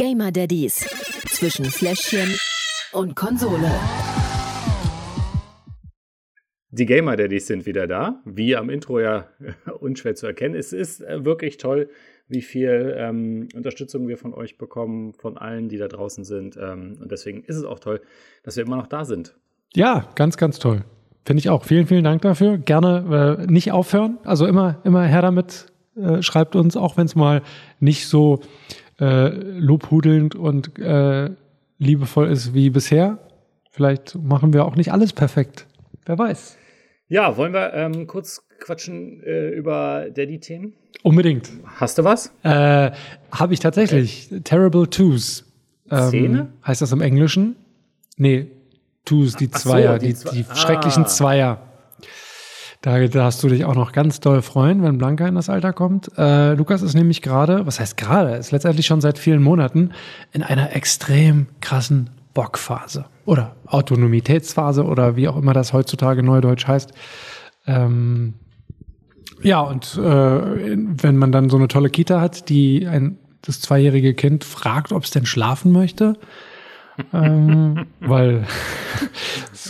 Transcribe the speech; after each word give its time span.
Gamer 0.00 0.32
Daddies 0.32 0.78
zwischen 1.28 1.66
Fläschchen 1.66 2.34
und 2.92 3.14
Konsole. 3.14 3.70
Die 6.70 6.86
Gamer 6.86 7.16
Daddies 7.16 7.46
sind 7.46 7.66
wieder 7.66 7.86
da, 7.86 8.22
wie 8.24 8.56
am 8.56 8.70
Intro 8.70 8.98
ja 8.98 9.28
unschwer 9.78 10.14
zu 10.14 10.26
erkennen. 10.26 10.54
Es 10.54 10.72
ist 10.72 11.02
äh, 11.02 11.26
wirklich 11.26 11.58
toll, 11.58 11.90
wie 12.28 12.40
viel 12.40 12.94
ähm, 12.96 13.48
Unterstützung 13.54 14.08
wir 14.08 14.16
von 14.16 14.32
euch 14.32 14.56
bekommen, 14.56 15.12
von 15.12 15.36
allen, 15.36 15.68
die 15.68 15.76
da 15.76 15.86
draußen 15.86 16.24
sind. 16.24 16.56
Ähm, 16.56 16.96
und 16.98 17.12
deswegen 17.12 17.44
ist 17.44 17.56
es 17.56 17.64
auch 17.64 17.78
toll, 17.78 18.00
dass 18.42 18.56
wir 18.56 18.64
immer 18.64 18.76
noch 18.76 18.86
da 18.86 19.04
sind. 19.04 19.36
Ja, 19.74 20.08
ganz, 20.14 20.38
ganz 20.38 20.58
toll. 20.58 20.82
Finde 21.26 21.40
ich 21.40 21.50
auch. 21.50 21.64
Vielen, 21.64 21.86
vielen 21.86 22.04
Dank 22.04 22.22
dafür. 22.22 22.56
Gerne 22.56 23.36
äh, 23.38 23.52
nicht 23.52 23.70
aufhören. 23.70 24.16
Also 24.24 24.46
immer, 24.46 24.80
immer 24.84 25.04
her 25.04 25.20
damit. 25.20 25.66
Äh, 25.94 26.22
schreibt 26.22 26.56
uns, 26.56 26.74
auch 26.74 26.96
wenn 26.96 27.04
es 27.04 27.14
mal 27.14 27.42
nicht 27.80 28.06
so 28.06 28.40
äh, 29.00 29.28
lobhudelnd 29.28 30.34
und 30.34 30.78
äh, 30.78 31.30
liebevoll 31.78 32.28
ist 32.28 32.54
wie 32.54 32.70
bisher. 32.70 33.18
Vielleicht 33.70 34.16
machen 34.16 34.52
wir 34.52 34.64
auch 34.64 34.76
nicht 34.76 34.92
alles 34.92 35.12
perfekt. 35.12 35.66
Wer 36.06 36.18
weiß. 36.18 36.56
Ja, 37.08 37.36
wollen 37.36 37.52
wir 37.52 37.72
ähm, 37.74 38.06
kurz 38.06 38.46
quatschen 38.60 39.22
äh, 39.24 39.48
über 39.50 40.06
Daddy-Themen? 40.14 40.74
Unbedingt. 41.02 41.50
Hast 41.64 41.98
du 41.98 42.04
was? 42.04 42.32
Äh, 42.42 42.90
Habe 43.32 43.54
ich 43.54 43.60
tatsächlich. 43.60 44.28
Terrible 44.44 44.88
Twos. 44.88 45.44
Ähm, 45.90 46.08
Szene? 46.08 46.48
Heißt 46.66 46.82
das 46.82 46.92
im 46.92 47.00
Englischen? 47.00 47.56
Nee, 48.16 48.48
Twos, 49.06 49.34
die 49.36 49.48
Ach 49.52 49.58
so, 49.58 49.70
Zweier, 49.70 49.98
die 49.98 50.08
die, 50.08 50.14
Zwe- 50.14 50.32
die 50.34 50.44
Ah. 50.48 50.54
schrecklichen 50.54 51.06
Zweier. 51.06 51.62
Da 52.82 53.06
darfst 53.08 53.42
du 53.42 53.48
dich 53.48 53.66
auch 53.66 53.74
noch 53.74 53.92
ganz 53.92 54.20
doll 54.20 54.40
freuen, 54.40 54.82
wenn 54.82 54.96
Blanca 54.96 55.28
in 55.28 55.34
das 55.34 55.50
Alter 55.50 55.74
kommt. 55.74 56.10
Äh, 56.16 56.54
Lukas 56.54 56.80
ist 56.80 56.94
nämlich 56.94 57.20
gerade, 57.20 57.66
was 57.66 57.78
heißt 57.78 57.98
gerade, 57.98 58.36
ist 58.36 58.52
letztendlich 58.52 58.86
schon 58.86 59.02
seit 59.02 59.18
vielen 59.18 59.42
Monaten 59.42 59.90
in 60.32 60.42
einer 60.42 60.74
extrem 60.74 61.48
krassen 61.60 62.08
Bockphase 62.32 63.04
oder 63.26 63.54
Autonomitätsphase 63.66 64.84
oder 64.84 65.16
wie 65.16 65.28
auch 65.28 65.36
immer 65.36 65.52
das 65.52 65.74
heutzutage 65.74 66.22
neudeutsch 66.22 66.66
heißt. 66.66 66.92
Ähm, 67.66 68.34
ja, 69.42 69.60
und 69.60 69.96
äh, 69.96 70.00
wenn 70.00 71.16
man 71.16 71.32
dann 71.32 71.50
so 71.50 71.58
eine 71.58 71.68
tolle 71.68 71.90
Kita 71.90 72.20
hat, 72.20 72.48
die 72.48 72.86
ein 72.86 73.18
das 73.42 73.60
zweijährige 73.60 74.14
Kind 74.14 74.44
fragt, 74.44 74.92
ob 74.92 75.04
es 75.04 75.10
denn 75.10 75.26
schlafen 75.26 75.72
möchte, 75.72 76.14
ähm, 77.12 77.86
weil 78.00 78.46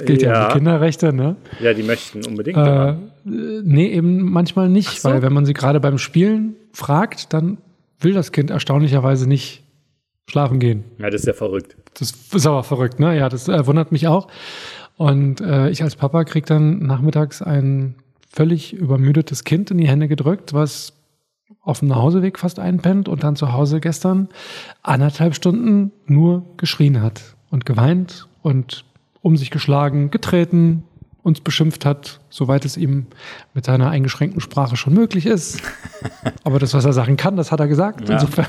es 0.01 0.07
gilt 0.07 0.23
ja, 0.23 0.33
Ja. 0.33 0.49
die 0.49 0.55
Kinderrechte, 0.55 1.13
ne? 1.13 1.37
Ja, 1.61 1.75
die 1.75 1.83
möchten 1.83 2.25
unbedingt. 2.25 2.57
Äh, 2.57 2.95
nee, 3.25 3.89
eben 3.89 4.23
manchmal 4.23 4.69
nicht, 4.69 5.01
so. 5.03 5.09
weil 5.11 5.23
wenn 5.23 5.33
man 5.33 5.45
sie 5.45 5.53
gerade 5.55 5.81
beim 5.81 5.99
Spielen 5.99 6.57
fragt, 6.73 7.33
dann 7.33 7.59
will 8.01 8.13
das 8.15 8.33
Kind 8.33 8.51
erstaunlicherweise 8.51 9.29
nicht 9.29 9.63
schlafen 10.29 10.59
gehen. 10.61 10.85
ja, 10.99 11.11
das 11.11 11.23
ist 11.23 11.27
ja 11.27 11.33
verrückt. 11.33 11.77
Das 11.99 12.13
ist 12.33 12.47
aber 12.47 12.63
verrückt, 12.63 13.01
ne? 13.01 13.17
Ja, 13.17 13.29
das 13.29 13.49
äh, 13.49 13.67
wundert 13.67 13.91
mich 13.93 14.07
auch. 14.07 14.29
Und 14.97 15.41
äh, 15.41 15.71
ich 15.71 15.83
als 15.83 15.97
Papa 15.97 16.25
krieg 16.25 16.47
dann 16.47 16.79
nachmittags 16.87 17.43
ein 17.43 17.97
völlig 18.33 18.73
übermüdetes 18.73 19.45
Kind 19.45 19.71
in 19.71 19.79
die 19.79 19.89
Hände 19.89 20.07
gedrückt, 20.09 20.53
was 20.55 20.93
auf 21.63 21.81
dem 21.81 21.89
Nachhauseweg 21.89 22.39
fast 22.39 22.59
einpennt 22.61 23.09
und 23.09 23.25
dann 23.25 23.35
zu 23.35 23.53
Hause 23.53 23.81
gestern 23.81 24.29
anderthalb 24.83 25.35
Stunden 25.35 25.91
nur 26.07 26.45
geschrien 26.57 27.03
hat 27.03 27.35
und 27.51 27.67
geweint 27.67 28.29
und 28.43 28.85
um 29.23 29.37
sich 29.37 29.51
geschlagen, 29.51 30.11
getreten, 30.11 30.85
uns 31.23 31.41
beschimpft 31.41 31.85
hat, 31.85 32.21
soweit 32.31 32.65
es 32.65 32.77
ihm 32.77 33.07
mit 33.53 33.67
seiner 33.67 33.91
eingeschränkten 33.91 34.41
Sprache 34.41 34.77
schon 34.77 34.95
möglich 34.95 35.27
ist. 35.27 35.61
Aber 36.45 36.59
das, 36.59 36.73
was 36.73 36.85
er 36.85 36.93
sagen 36.95 37.17
kann, 37.17 37.37
das 37.37 37.53
hat 37.53 37.61
er 37.61 37.69
gesagt. 37.69 38.09
Ja. 38.09 38.15
Insofern, 38.15 38.47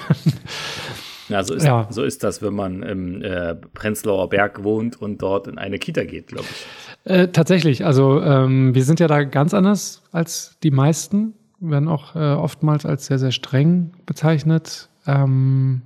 Ja, 1.27 1.43
so 1.43 1.53
ist, 1.53 1.63
Ja. 1.65 1.87
so 1.89 2.03
ist 2.03 2.23
das, 2.23 2.41
wenn 2.41 2.53
man 2.53 2.83
im 2.83 3.21
äh, 3.21 3.55
Prenzlauer 3.55 4.29
Berg 4.29 4.63
wohnt 4.63 5.01
und 5.01 5.21
dort 5.21 5.47
in 5.47 5.57
eine 5.57 5.79
Kita 5.79 6.03
geht, 6.03 6.27
glaube 6.27 6.45
ich. 6.49 7.09
Äh, 7.11 7.27
tatsächlich, 7.29 7.85
also 7.85 8.21
ähm, 8.21 8.75
wir 8.75 8.83
sind 8.83 8.99
ja 8.99 9.07
da 9.07 9.23
ganz 9.23 9.53
anders 9.53 10.01
als 10.11 10.57
die 10.63 10.71
meisten, 10.71 11.33
werden 11.59 11.87
auch 11.89 12.15
äh, 12.15 12.19
oftmals 12.19 12.85
als 12.85 13.05
sehr, 13.05 13.19
sehr 13.19 13.31
streng 13.31 13.91
bezeichnet. 14.05 14.89
Ähm, 15.07 15.81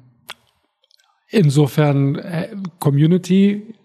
insofern, 1.29 2.15
äh, 2.15 2.49
Community, 2.79 3.75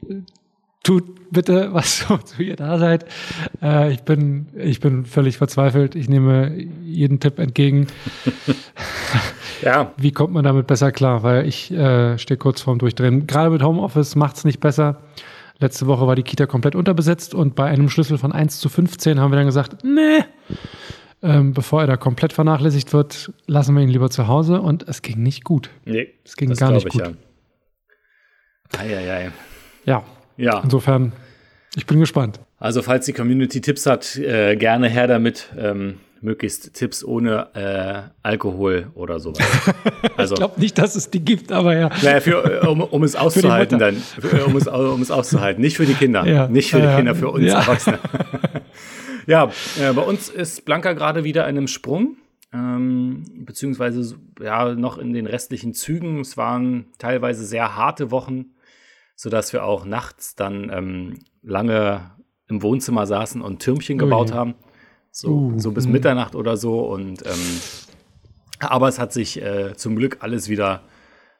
tut 0.82 1.30
bitte, 1.30 1.68
was 1.72 1.98
so 2.00 2.16
zu 2.18 2.42
ihr 2.42 2.56
da 2.56 2.78
seid. 2.78 3.04
Äh, 3.62 3.92
ich, 3.92 4.02
bin, 4.02 4.48
ich 4.56 4.80
bin 4.80 5.04
völlig 5.04 5.38
verzweifelt. 5.38 5.94
Ich 5.94 6.08
nehme 6.08 6.52
jeden 6.84 7.20
Tipp 7.20 7.38
entgegen. 7.38 7.86
Ja, 9.62 9.92
Wie 9.98 10.10
kommt 10.10 10.32
man 10.32 10.42
damit 10.44 10.66
besser 10.66 10.90
klar? 10.90 11.22
Weil 11.22 11.46
ich 11.46 11.70
äh, 11.70 12.16
stehe 12.16 12.38
kurz 12.38 12.62
vorm 12.62 12.78
Durchdrehen. 12.78 13.26
Gerade 13.26 13.50
mit 13.50 13.62
Homeoffice 13.62 14.16
macht 14.16 14.36
es 14.36 14.44
nicht 14.44 14.58
besser. 14.58 15.02
Letzte 15.58 15.86
Woche 15.86 16.06
war 16.06 16.16
die 16.16 16.22
Kita 16.22 16.46
komplett 16.46 16.74
unterbesetzt 16.74 17.34
und 17.34 17.54
bei 17.56 17.66
einem 17.66 17.90
Schlüssel 17.90 18.16
von 18.16 18.32
1 18.32 18.58
zu 18.58 18.70
15 18.70 19.20
haben 19.20 19.30
wir 19.30 19.36
dann 19.36 19.44
gesagt, 19.44 19.84
nee, 19.84 20.24
ähm, 21.22 21.52
bevor 21.52 21.82
er 21.82 21.86
da 21.86 21.96
komplett 21.98 22.32
vernachlässigt 22.32 22.94
wird, 22.94 23.30
lassen 23.46 23.76
wir 23.76 23.82
ihn 23.82 23.90
lieber 23.90 24.08
zu 24.08 24.26
Hause 24.26 24.62
und 24.62 24.88
es 24.88 25.02
ging 25.02 25.22
nicht 25.22 25.44
gut. 25.44 25.68
nee, 25.84 26.08
Es 26.24 26.36
ging 26.36 26.50
gar 26.54 26.70
nicht 26.72 26.86
ich 26.86 26.92
gut. 26.94 27.14
Ja. 28.72 28.80
Eieiei. 28.80 29.30
Ja, 29.84 30.02
Ja, 30.40 30.60
insofern, 30.64 31.12
ich 31.76 31.86
bin 31.86 32.00
gespannt. 32.00 32.40
also 32.58 32.82
falls 32.82 33.06
die 33.06 33.12
Community 33.12 33.60
Tipps 33.60 33.86
hat, 33.86 34.16
äh, 34.16 34.56
gerne 34.56 34.88
her 34.88 35.06
damit. 35.06 35.48
Ähm, 35.58 35.98
möglichst 36.22 36.74
Tipps 36.74 37.02
ohne 37.02 37.48
äh, 37.54 38.10
Alkohol 38.22 38.88
oder 38.94 39.20
sowas. 39.20 39.40
Also, 40.16 40.34
Ich 40.34 40.38
glaube 40.40 40.60
nicht, 40.60 40.76
dass 40.76 40.94
es 40.96 41.08
die 41.10 41.20
gibt, 41.24 41.50
aber 41.50 41.74
ja. 41.74 41.88
naja, 42.02 42.20
für, 42.20 42.62
äh, 42.62 42.66
um, 42.66 42.82
um 42.82 43.02
es 43.04 43.16
auszuhalten 43.24 43.78
dann. 43.78 43.96
Für, 43.96 44.44
um, 44.44 44.54
es, 44.54 44.66
um 44.66 45.00
es 45.00 45.10
auszuhalten. 45.10 45.62
Nicht 45.62 45.78
für 45.78 45.86
die 45.86 45.94
Kinder. 45.94 46.26
Ja. 46.26 46.46
Nicht 46.46 46.70
für 46.72 46.78
die 46.78 46.84
Ja. 46.84 46.96
Kinder, 46.96 47.14
für 47.14 47.30
uns 47.30 47.46
Ja. 47.46 47.60
Erwachsene. 47.60 47.98
ja, 49.26 49.50
äh, 49.80 49.92
bei 49.94 50.02
uns 50.02 50.28
ist 50.28 50.66
Blanca 50.66 50.92
gerade 50.92 51.24
wieder 51.24 51.48
in 51.48 51.56
einem 51.56 51.68
Sprung. 51.68 52.16
Ähm, 52.52 53.24
beziehungsweise 53.46 54.16
ja 54.42 54.74
noch 54.74 54.98
in 54.98 55.12
den 55.14 55.26
restlichen 55.26 55.72
Zügen. 55.72 56.20
Es 56.20 56.36
waren 56.36 56.86
teilweise 56.98 57.46
sehr 57.46 57.76
harte 57.76 58.10
Wochen, 58.10 58.46
sodass 59.20 59.52
wir 59.52 59.64
auch 59.66 59.84
nachts 59.84 60.34
dann 60.34 60.70
ähm, 60.72 61.18
lange 61.42 62.10
im 62.48 62.62
Wohnzimmer 62.62 63.06
saßen 63.06 63.42
und 63.42 63.60
Türmchen 63.60 63.98
gebaut 63.98 64.30
Ui. 64.30 64.34
haben. 64.34 64.54
So, 65.10 65.28
Uh, 65.28 65.58
so 65.58 65.72
bis 65.72 65.84
hm. 65.84 65.92
Mitternacht 65.92 66.34
oder 66.34 66.56
so. 66.56 66.80
Und 66.80 67.26
ähm, 67.26 67.60
aber 68.60 68.88
es 68.88 68.98
hat 68.98 69.12
sich 69.12 69.42
äh, 69.42 69.74
zum 69.76 69.96
Glück 69.96 70.16
alles 70.20 70.48
wieder 70.48 70.84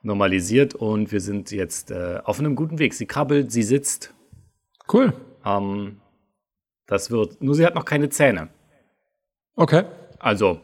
normalisiert 0.03 0.75
und 0.75 1.11
wir 1.11 1.23
sind 1.23 1.53
jetzt 1.53 1.91
äh, 1.91 2.21
auf 2.23 2.39
einem 2.39 2.55
guten 2.55 2.79
Weg. 2.79 2.93
Sie 2.93 3.07
krabbelt, 3.07 3.51
sie 3.51 3.63
sitzt. 3.63 4.13
Cool. 4.93 5.15
Ähm, 5.47 6.03
das 6.87 7.11
wird. 7.11 7.43
Nur 7.43 7.55
sie 7.55 7.65
hat 7.65 7.75
noch 7.75 7.87
keine 7.87 8.11
Zähne. 8.11 8.51
Okay. 9.57 9.85
Also, 10.19 10.61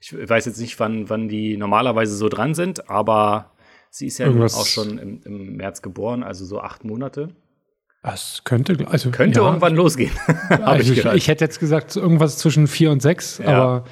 ich 0.00 0.12
weiß 0.12 0.46
jetzt 0.46 0.60
nicht, 0.60 0.80
wann, 0.80 1.08
wann 1.08 1.28
die 1.28 1.56
normalerweise 1.56 2.16
so 2.16 2.28
dran 2.28 2.54
sind, 2.54 2.90
aber 2.90 3.52
sie 3.90 4.06
ist 4.06 4.18
ja 4.18 4.26
Irgendwas- 4.26 4.54
auch 4.54 4.66
schon 4.66 4.98
im, 4.98 5.20
im 5.24 5.56
März 5.56 5.82
geboren, 5.82 6.22
also 6.22 6.44
so 6.44 6.60
acht 6.60 6.84
Monate. 6.84 7.28
Das 8.02 8.42
könnte, 8.44 8.76
also 8.88 9.10
Könnte 9.10 9.40
ja, 9.40 9.46
irgendwann 9.46 9.74
losgehen. 9.74 10.12
Also 10.62 10.92
ich 10.92 10.98
ich, 10.98 11.04
ich 11.04 11.28
hätte 11.28 11.44
jetzt 11.44 11.60
gesagt, 11.60 11.96
irgendwas 11.96 12.38
zwischen 12.38 12.66
vier 12.66 12.90
und 12.92 13.02
sechs, 13.02 13.38
Ja. 13.38 13.48
aber 13.48 13.84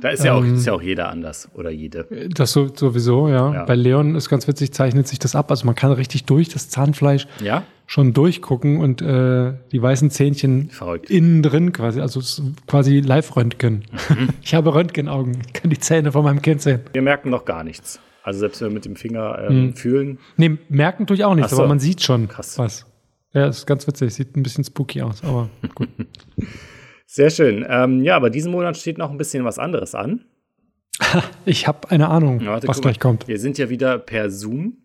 da 0.00 0.08
ist 0.10 0.24
ja, 0.24 0.34
auch, 0.34 0.42
ähm, 0.44 0.54
ist 0.54 0.66
ja 0.66 0.72
auch 0.72 0.80
jeder 0.80 1.08
anders 1.10 1.48
oder 1.54 1.68
jede. 1.70 2.06
Das 2.32 2.52
so, 2.52 2.68
sowieso, 2.74 3.28
ja. 3.28 3.52
Ja. 3.52 3.64
Bei 3.64 3.74
Leon 3.74 4.14
ist 4.14 4.28
ganz 4.30 4.46
witzig, 4.48 4.72
zeichnet 4.72 5.08
sich 5.08 5.18
das 5.18 5.34
ab. 5.34 5.50
Also 5.50 5.66
man 5.66 5.74
kann 5.74 5.90
richtig 5.92 6.24
durch 6.26 6.48
das 6.48 6.68
Zahnfleisch 6.70 7.26
Ja? 7.42 7.64
schon 7.86 8.12
durchgucken 8.14 8.78
und 8.78 9.02
äh, 9.02 9.52
die 9.72 9.82
weißen 9.82 10.10
Zähnchen 10.10 10.70
Verrückt. 10.70 11.10
innen 11.10 11.42
drin 11.42 11.72
quasi, 11.72 12.00
also 12.00 12.20
quasi 12.68 13.00
Live-Röntgen. 13.00 13.84
Mhm. 14.10 14.28
Ich 14.42 14.54
habe 14.54 14.72
Röntgenaugen, 14.74 15.38
ich 15.44 15.52
kann 15.54 15.70
die 15.70 15.78
Zähne 15.80 16.12
von 16.12 16.22
meinem 16.24 16.40
Kind 16.40 16.62
sehen. 16.62 16.80
Wir 16.92 17.02
merken 17.02 17.28
noch 17.30 17.44
gar 17.44 17.64
nichts. 17.64 17.98
Also 18.22 18.40
selbst 18.40 18.60
wenn 18.60 18.68
wir 18.68 18.74
mit 18.74 18.84
dem 18.84 18.96
Finger 18.96 19.38
ähm, 19.48 19.48
Hm. 19.68 19.76
fühlen. 19.76 20.18
Nee, 20.36 20.58
merken 20.68 21.06
tue 21.06 21.16
ich 21.16 21.24
auch 21.24 21.34
nicht, 21.34 21.44
Ach 21.46 21.50
so. 21.50 21.58
aber 21.58 21.68
man 21.68 21.78
sieht 21.80 22.02
schon 22.02 22.28
Krass. 22.28 22.58
was. 22.58 22.86
Ja, 23.32 23.46
ist 23.46 23.66
ganz 23.66 23.86
witzig, 23.86 24.12
sieht 24.12 24.36
ein 24.36 24.42
bisschen 24.42 24.64
spooky 24.64 25.02
aus, 25.02 25.22
aber 25.22 25.48
gut. 25.74 25.88
Sehr 27.06 27.30
schön. 27.30 27.64
Ähm, 27.68 28.02
ja, 28.02 28.16
aber 28.16 28.30
diesen 28.30 28.52
Monat 28.52 28.76
steht 28.76 28.98
noch 28.98 29.10
ein 29.10 29.18
bisschen 29.18 29.44
was 29.44 29.58
anderes 29.58 29.94
an. 29.94 30.24
Ich 31.46 31.66
habe 31.66 31.90
eine 31.90 32.08
Ahnung, 32.08 32.40
Ja, 32.40 32.50
warte, 32.52 32.68
was 32.68 32.80
gleich 32.80 33.00
kommt. 33.00 33.26
Wir 33.26 33.38
sind 33.40 33.56
ja 33.58 33.70
wieder 33.70 33.98
per 33.98 34.30
Zoom. 34.30 34.76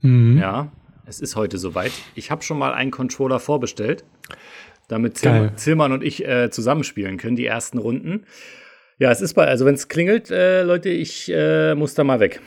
Mhm. 0.00 0.38
Ja, 0.38 0.72
es 1.06 1.20
ist 1.20 1.36
heute 1.36 1.58
soweit. 1.58 1.92
Ich 2.14 2.30
habe 2.30 2.42
schon 2.42 2.58
mal 2.58 2.72
einen 2.74 2.90
Controller 2.90 3.38
vorbestellt, 3.38 4.04
damit 4.88 5.18
Zillmann 5.18 5.92
und 5.92 6.02
ich 6.02 6.26
äh, 6.26 6.50
zusammenspielen 6.50 7.16
können, 7.18 7.36
die 7.36 7.46
ersten 7.46 7.78
Runden. 7.78 8.24
Ja, 8.98 9.10
es 9.10 9.20
ist 9.20 9.34
bei, 9.34 9.46
also 9.46 9.64
wenn 9.64 9.74
es 9.74 9.88
klingelt, 9.88 10.30
äh, 10.30 10.62
Leute, 10.62 10.88
ich 10.88 11.30
äh, 11.32 11.74
muss 11.74 11.94
da 11.94 12.04
mal 12.04 12.20
weg. 12.20 12.40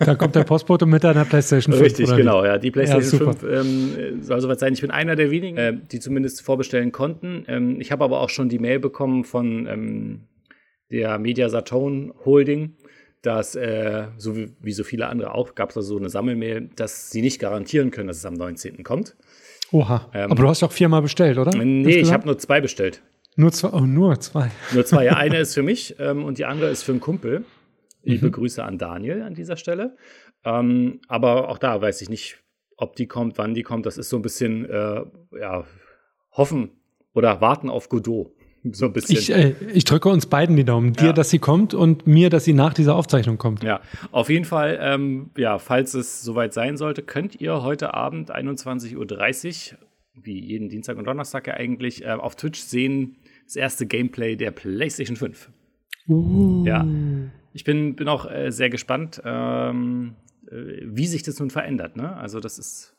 Da 0.00 0.14
kommt 0.14 0.34
der 0.34 0.44
Postbote 0.44 0.84
mit 0.86 1.04
einer 1.04 1.24
PlayStation 1.24 1.72
5. 1.72 1.84
Richtig, 1.84 2.06
oder 2.06 2.16
wie? 2.16 2.20
genau. 2.20 2.44
Ja, 2.44 2.58
die 2.58 2.70
PlayStation 2.70 3.26
Ja, 3.26 3.32
5 3.32 3.42
ähm, 3.42 4.22
soll 4.22 4.40
soweit 4.40 4.58
sein. 4.58 4.72
Ich 4.72 4.80
bin 4.80 4.90
einer 4.90 5.16
der 5.16 5.30
wenigen, 5.30 5.56
äh, 5.56 5.74
die 5.90 6.00
zumindest 6.00 6.42
vorbestellen 6.42 6.92
konnten. 6.92 7.44
Ähm, 7.48 7.80
ich 7.80 7.92
habe 7.92 8.04
aber 8.04 8.20
auch 8.20 8.30
schon 8.30 8.48
die 8.48 8.58
Mail 8.58 8.78
bekommen 8.78 9.24
von 9.24 9.66
ähm, 9.66 10.20
der 10.90 11.18
Media 11.18 11.48
Saturn 11.48 12.12
Holding, 12.24 12.76
dass, 13.22 13.54
äh, 13.54 14.04
so 14.16 14.36
wie, 14.36 14.52
wie, 14.60 14.72
so 14.72 14.84
viele 14.84 15.08
andere 15.08 15.34
auch, 15.34 15.54
gab 15.54 15.70
es 15.70 15.74
da 15.74 15.82
so 15.82 15.96
eine 15.96 16.08
Sammelmail, 16.08 16.70
dass 16.76 17.10
sie 17.10 17.22
nicht 17.22 17.40
garantieren 17.40 17.90
können, 17.90 18.08
dass 18.08 18.18
es 18.18 18.26
am 18.26 18.34
19. 18.34 18.84
kommt. 18.84 19.16
Oha. 19.72 20.10
Ähm, 20.14 20.30
Aber 20.30 20.42
du 20.42 20.48
hast 20.48 20.62
auch 20.62 20.72
viermal 20.72 21.02
bestellt, 21.02 21.38
oder? 21.38 21.56
Nee, 21.56 21.98
ich 21.98 22.12
habe 22.12 22.26
nur 22.26 22.38
zwei 22.38 22.60
bestellt. 22.60 23.02
Nur 23.36 23.52
zwei, 23.52 23.68
oh, 23.68 23.80
nur 23.80 24.18
zwei. 24.20 24.50
Nur 24.72 24.84
zwei. 24.84 25.04
Ja, 25.04 25.16
eine 25.16 25.38
ist 25.40 25.54
für 25.54 25.62
mich 25.62 25.96
ähm, 25.98 26.24
und 26.24 26.38
die 26.38 26.46
andere 26.46 26.70
ist 26.70 26.82
für 26.82 26.92
einen 26.92 27.00
Kumpel. 27.00 27.44
Liebe 28.02 28.26
mhm. 28.26 28.32
Grüße 28.32 28.64
an 28.64 28.78
Daniel 28.78 29.22
an 29.22 29.34
dieser 29.34 29.56
Stelle. 29.56 29.96
Ähm, 30.44 31.00
aber 31.08 31.48
auch 31.48 31.58
da 31.58 31.80
weiß 31.80 32.00
ich 32.02 32.08
nicht, 32.08 32.38
ob 32.76 32.96
die 32.96 33.06
kommt, 33.06 33.36
wann 33.36 33.54
die 33.54 33.62
kommt. 33.62 33.84
Das 33.84 33.98
ist 33.98 34.08
so 34.08 34.16
ein 34.16 34.22
bisschen, 34.22 34.64
äh, 34.64 35.02
ja, 35.40 35.64
hoffen 36.32 36.70
oder 37.14 37.40
warten 37.40 37.68
auf 37.68 37.88
Godot. 37.88 38.32
So 38.72 38.86
ein 38.86 38.92
bisschen. 38.92 39.18
Ich, 39.18 39.30
äh, 39.30 39.54
ich 39.72 39.84
drücke 39.84 40.08
uns 40.08 40.26
beiden 40.26 40.56
die 40.56 40.64
Daumen. 40.64 40.92
Dir, 40.92 41.06
ja. 41.06 41.12
dass 41.12 41.30
sie 41.30 41.38
kommt 41.38 41.74
und 41.74 42.06
mir, 42.06 42.30
dass 42.30 42.44
sie 42.44 42.52
nach 42.52 42.74
dieser 42.74 42.96
Aufzeichnung 42.96 43.38
kommt. 43.38 43.62
Ja, 43.62 43.80
auf 44.12 44.28
jeden 44.28 44.44
Fall, 44.44 44.78
ähm, 44.80 45.30
ja, 45.36 45.58
falls 45.58 45.94
es 45.94 46.22
soweit 46.22 46.52
sein 46.52 46.76
sollte, 46.76 47.02
könnt 47.02 47.40
ihr 47.40 47.62
heute 47.62 47.94
Abend 47.94 48.34
21.30 48.34 49.72
Uhr, 49.72 49.78
wie 50.14 50.40
jeden 50.40 50.68
Dienstag 50.68 50.96
und 50.96 51.04
Donnerstag 51.04 51.46
ja 51.46 51.54
eigentlich, 51.54 52.04
äh, 52.04 52.10
auf 52.10 52.36
Twitch 52.36 52.60
sehen, 52.60 53.18
das 53.46 53.56
erste 53.56 53.86
Gameplay 53.86 54.36
der 54.36 54.50
PlayStation 54.50 55.16
5. 55.16 55.50
Uh. 56.08 56.64
Ja. 56.66 56.86
Ich 57.52 57.64
bin, 57.64 57.96
bin 57.96 58.08
auch 58.08 58.30
äh, 58.30 58.50
sehr 58.50 58.68
gespannt, 58.68 59.22
ähm, 59.24 60.14
äh, 60.50 60.82
wie 60.84 61.06
sich 61.06 61.22
das 61.22 61.38
nun 61.38 61.50
verändert. 61.50 61.96
Ne? 61.96 62.14
Also, 62.16 62.40
das 62.40 62.58
ist, 62.58 62.94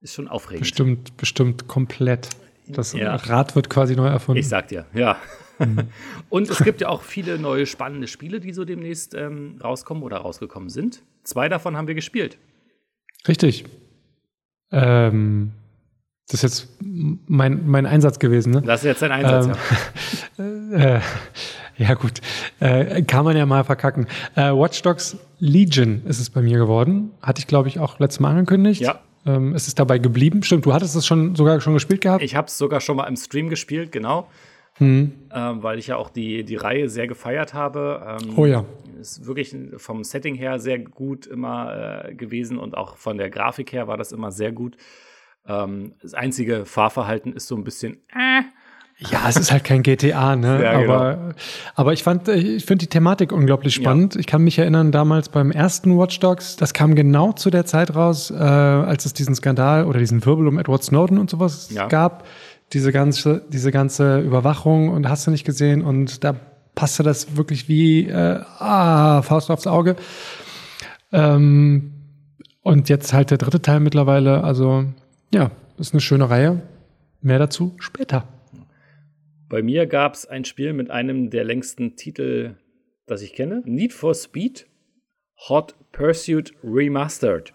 ist 0.00 0.14
schon 0.14 0.28
aufregend. 0.28 0.60
Bestimmt, 0.60 1.16
bestimmt 1.16 1.66
komplett. 1.66 2.28
Das 2.68 2.92
ja. 2.92 3.14
Rad 3.14 3.56
wird 3.56 3.68
quasi 3.68 3.94
neu 3.96 4.06
erfunden. 4.06 4.38
Ich 4.38 4.48
sag 4.48 4.68
dir, 4.68 4.86
ja. 4.94 5.18
Mhm. 5.58 5.88
Und 6.30 6.48
es 6.48 6.58
gibt 6.64 6.80
ja 6.80 6.88
auch 6.88 7.02
viele 7.02 7.38
neue 7.38 7.66
spannende 7.66 8.06
Spiele, 8.06 8.40
die 8.40 8.52
so 8.52 8.64
demnächst 8.64 9.14
ähm, 9.14 9.58
rauskommen 9.62 10.02
oder 10.02 10.18
rausgekommen 10.18 10.70
sind. 10.70 11.02
Zwei 11.24 11.48
davon 11.48 11.76
haben 11.76 11.88
wir 11.88 11.94
gespielt. 11.94 12.38
Richtig. 13.26 13.64
Ähm, 14.70 15.52
das 16.28 16.42
ist 16.42 16.42
jetzt 16.42 16.68
mein, 16.80 17.66
mein 17.66 17.86
Einsatz 17.86 18.18
gewesen, 18.18 18.52
ne? 18.52 18.62
Das 18.62 18.80
ist 18.80 18.86
jetzt 18.86 19.02
dein 19.02 19.12
Einsatz, 19.12 19.58
ähm, 20.38 20.72
ja. 20.72 20.96
äh, 20.96 21.00
ja, 21.76 21.94
gut. 21.94 22.20
Äh, 22.60 23.02
kann 23.02 23.24
man 23.24 23.36
ja 23.36 23.46
mal 23.46 23.64
verkacken. 23.64 24.06
Äh, 24.36 24.52
Watch 24.52 24.80
Dogs 24.82 25.16
Legion 25.38 26.02
ist 26.06 26.20
es 26.20 26.30
bei 26.30 26.40
mir 26.40 26.58
geworden. 26.58 27.10
Hatte 27.20 27.40
ich, 27.40 27.46
glaube 27.46 27.68
ich, 27.68 27.78
auch 27.78 27.98
letztes 27.98 28.20
Mal 28.20 28.30
angekündigt. 28.30 28.80
Ja. 28.80 29.00
Ähm, 29.26 29.54
es 29.54 29.66
ist 29.68 29.78
dabei 29.78 29.98
geblieben. 29.98 30.42
Stimmt, 30.42 30.66
du 30.66 30.72
hattest 30.72 30.94
es 30.96 31.06
schon 31.06 31.34
sogar 31.34 31.60
schon 31.60 31.74
gespielt 31.74 32.00
gehabt? 32.00 32.22
Ich 32.22 32.36
habe 32.36 32.46
es 32.46 32.56
sogar 32.56 32.80
schon 32.80 32.96
mal 32.96 33.06
im 33.06 33.16
Stream 33.16 33.48
gespielt, 33.48 33.92
genau. 33.92 34.28
Hm. 34.76 35.12
Ähm, 35.32 35.62
weil 35.62 35.78
ich 35.78 35.88
ja 35.88 35.96
auch 35.96 36.10
die, 36.10 36.44
die 36.44 36.56
Reihe 36.56 36.88
sehr 36.88 37.06
gefeiert 37.06 37.54
habe. 37.54 38.18
Ähm, 38.22 38.32
oh 38.36 38.46
ja. 38.46 38.64
Ist 39.00 39.26
wirklich 39.26 39.54
vom 39.76 40.04
Setting 40.04 40.34
her 40.34 40.58
sehr 40.58 40.78
gut 40.78 41.26
immer 41.26 42.06
äh, 42.06 42.14
gewesen 42.14 42.58
und 42.58 42.76
auch 42.76 42.96
von 42.96 43.18
der 43.18 43.30
Grafik 43.30 43.72
her 43.72 43.88
war 43.88 43.96
das 43.96 44.12
immer 44.12 44.30
sehr 44.30 44.52
gut. 44.52 44.76
Ähm, 45.46 45.94
das 46.00 46.14
einzige 46.14 46.64
Fahrverhalten 46.64 47.32
ist 47.32 47.46
so 47.46 47.56
ein 47.56 47.64
bisschen. 47.64 47.98
Äh, 48.14 48.42
ja, 48.98 49.28
es 49.28 49.36
ist 49.36 49.50
halt 49.50 49.64
kein 49.64 49.82
GTA, 49.82 50.36
ne? 50.36 50.62
Ja, 50.62 50.72
aber, 50.72 51.14
genau. 51.14 51.34
aber 51.74 51.92
ich 51.92 52.04
fand, 52.04 52.28
ich 52.28 52.64
finde 52.64 52.84
die 52.84 52.88
Thematik 52.88 53.32
unglaublich 53.32 53.74
spannend. 53.74 54.14
Ja. 54.14 54.20
Ich 54.20 54.26
kann 54.26 54.42
mich 54.42 54.58
erinnern, 54.58 54.92
damals 54.92 55.28
beim 55.28 55.50
ersten 55.50 55.98
Watch 55.98 56.20
Dogs, 56.20 56.56
das 56.56 56.72
kam 56.72 56.94
genau 56.94 57.32
zu 57.32 57.50
der 57.50 57.66
Zeit 57.66 57.94
raus, 57.96 58.30
äh, 58.30 58.34
als 58.34 59.04
es 59.04 59.12
diesen 59.12 59.34
Skandal 59.34 59.86
oder 59.86 59.98
diesen 59.98 60.24
Wirbel 60.24 60.46
um 60.46 60.58
Edward 60.58 60.84
Snowden 60.84 61.18
und 61.18 61.28
sowas 61.28 61.70
ja. 61.70 61.88
gab. 61.88 62.26
Diese 62.72 62.92
ganze, 62.92 63.42
diese 63.48 63.72
ganze 63.72 64.20
Überwachung 64.20 64.88
und 64.88 65.08
hast 65.08 65.26
du 65.26 65.30
nicht 65.30 65.44
gesehen 65.44 65.82
und 65.82 66.24
da 66.24 66.36
passte 66.74 67.02
das 67.02 67.36
wirklich 67.36 67.68
wie 67.68 68.06
äh, 68.06 68.40
ah, 68.58 69.22
Faust 69.22 69.50
aufs 69.50 69.66
Auge. 69.66 69.96
Ähm, 71.12 71.92
und 72.62 72.88
jetzt 72.88 73.12
halt 73.12 73.30
der 73.30 73.38
dritte 73.38 73.60
Teil 73.60 73.80
mittlerweile, 73.80 74.42
also 74.42 74.86
ja, 75.34 75.50
ist 75.78 75.92
eine 75.92 76.00
schöne 76.00 76.30
Reihe. 76.30 76.62
Mehr 77.20 77.38
dazu 77.38 77.74
später. 77.80 78.28
Bei 79.48 79.62
mir 79.62 79.86
gab 79.86 80.14
es 80.14 80.26
ein 80.26 80.44
Spiel 80.44 80.72
mit 80.72 80.90
einem 80.90 81.30
der 81.30 81.44
längsten 81.44 81.96
Titel, 81.96 82.54
das 83.06 83.20
ich 83.22 83.34
kenne. 83.34 83.62
Need 83.64 83.92
for 83.92 84.14
Speed 84.14 84.66
Hot 85.48 85.74
Pursuit 85.92 86.54
Remastered. 86.62 87.52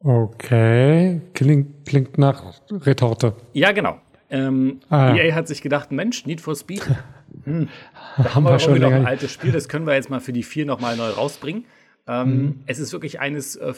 Okay, 0.00 1.20
klingt, 1.34 1.86
klingt 1.86 2.18
nach 2.18 2.54
Retorte. 2.70 3.34
Ja, 3.52 3.72
genau. 3.72 4.00
Ähm, 4.30 4.80
ah, 4.88 5.14
ja. 5.14 5.24
EA 5.24 5.34
hat 5.34 5.48
sich 5.48 5.60
gedacht, 5.60 5.92
Mensch, 5.92 6.24
Need 6.26 6.40
for 6.40 6.56
Speed. 6.56 6.82
Hm, 7.44 7.68
da 8.16 8.34
haben 8.34 8.44
wir 8.44 8.58
schon 8.58 8.80
noch 8.80 8.90
ein 8.90 9.06
altes 9.06 9.30
Spiel, 9.30 9.52
das 9.52 9.68
können 9.68 9.86
wir 9.86 9.94
jetzt 9.94 10.08
mal 10.08 10.18
für 10.18 10.32
die 10.32 10.42
vier 10.42 10.64
nochmal 10.64 10.96
neu 10.96 11.10
rausbringen. 11.10 11.66
Ähm, 12.06 12.36
mhm. 12.36 12.60
Es 12.66 12.78
ist 12.78 12.92
wirklich 12.92 13.20
eines 13.20 13.54
äh, 13.56 13.74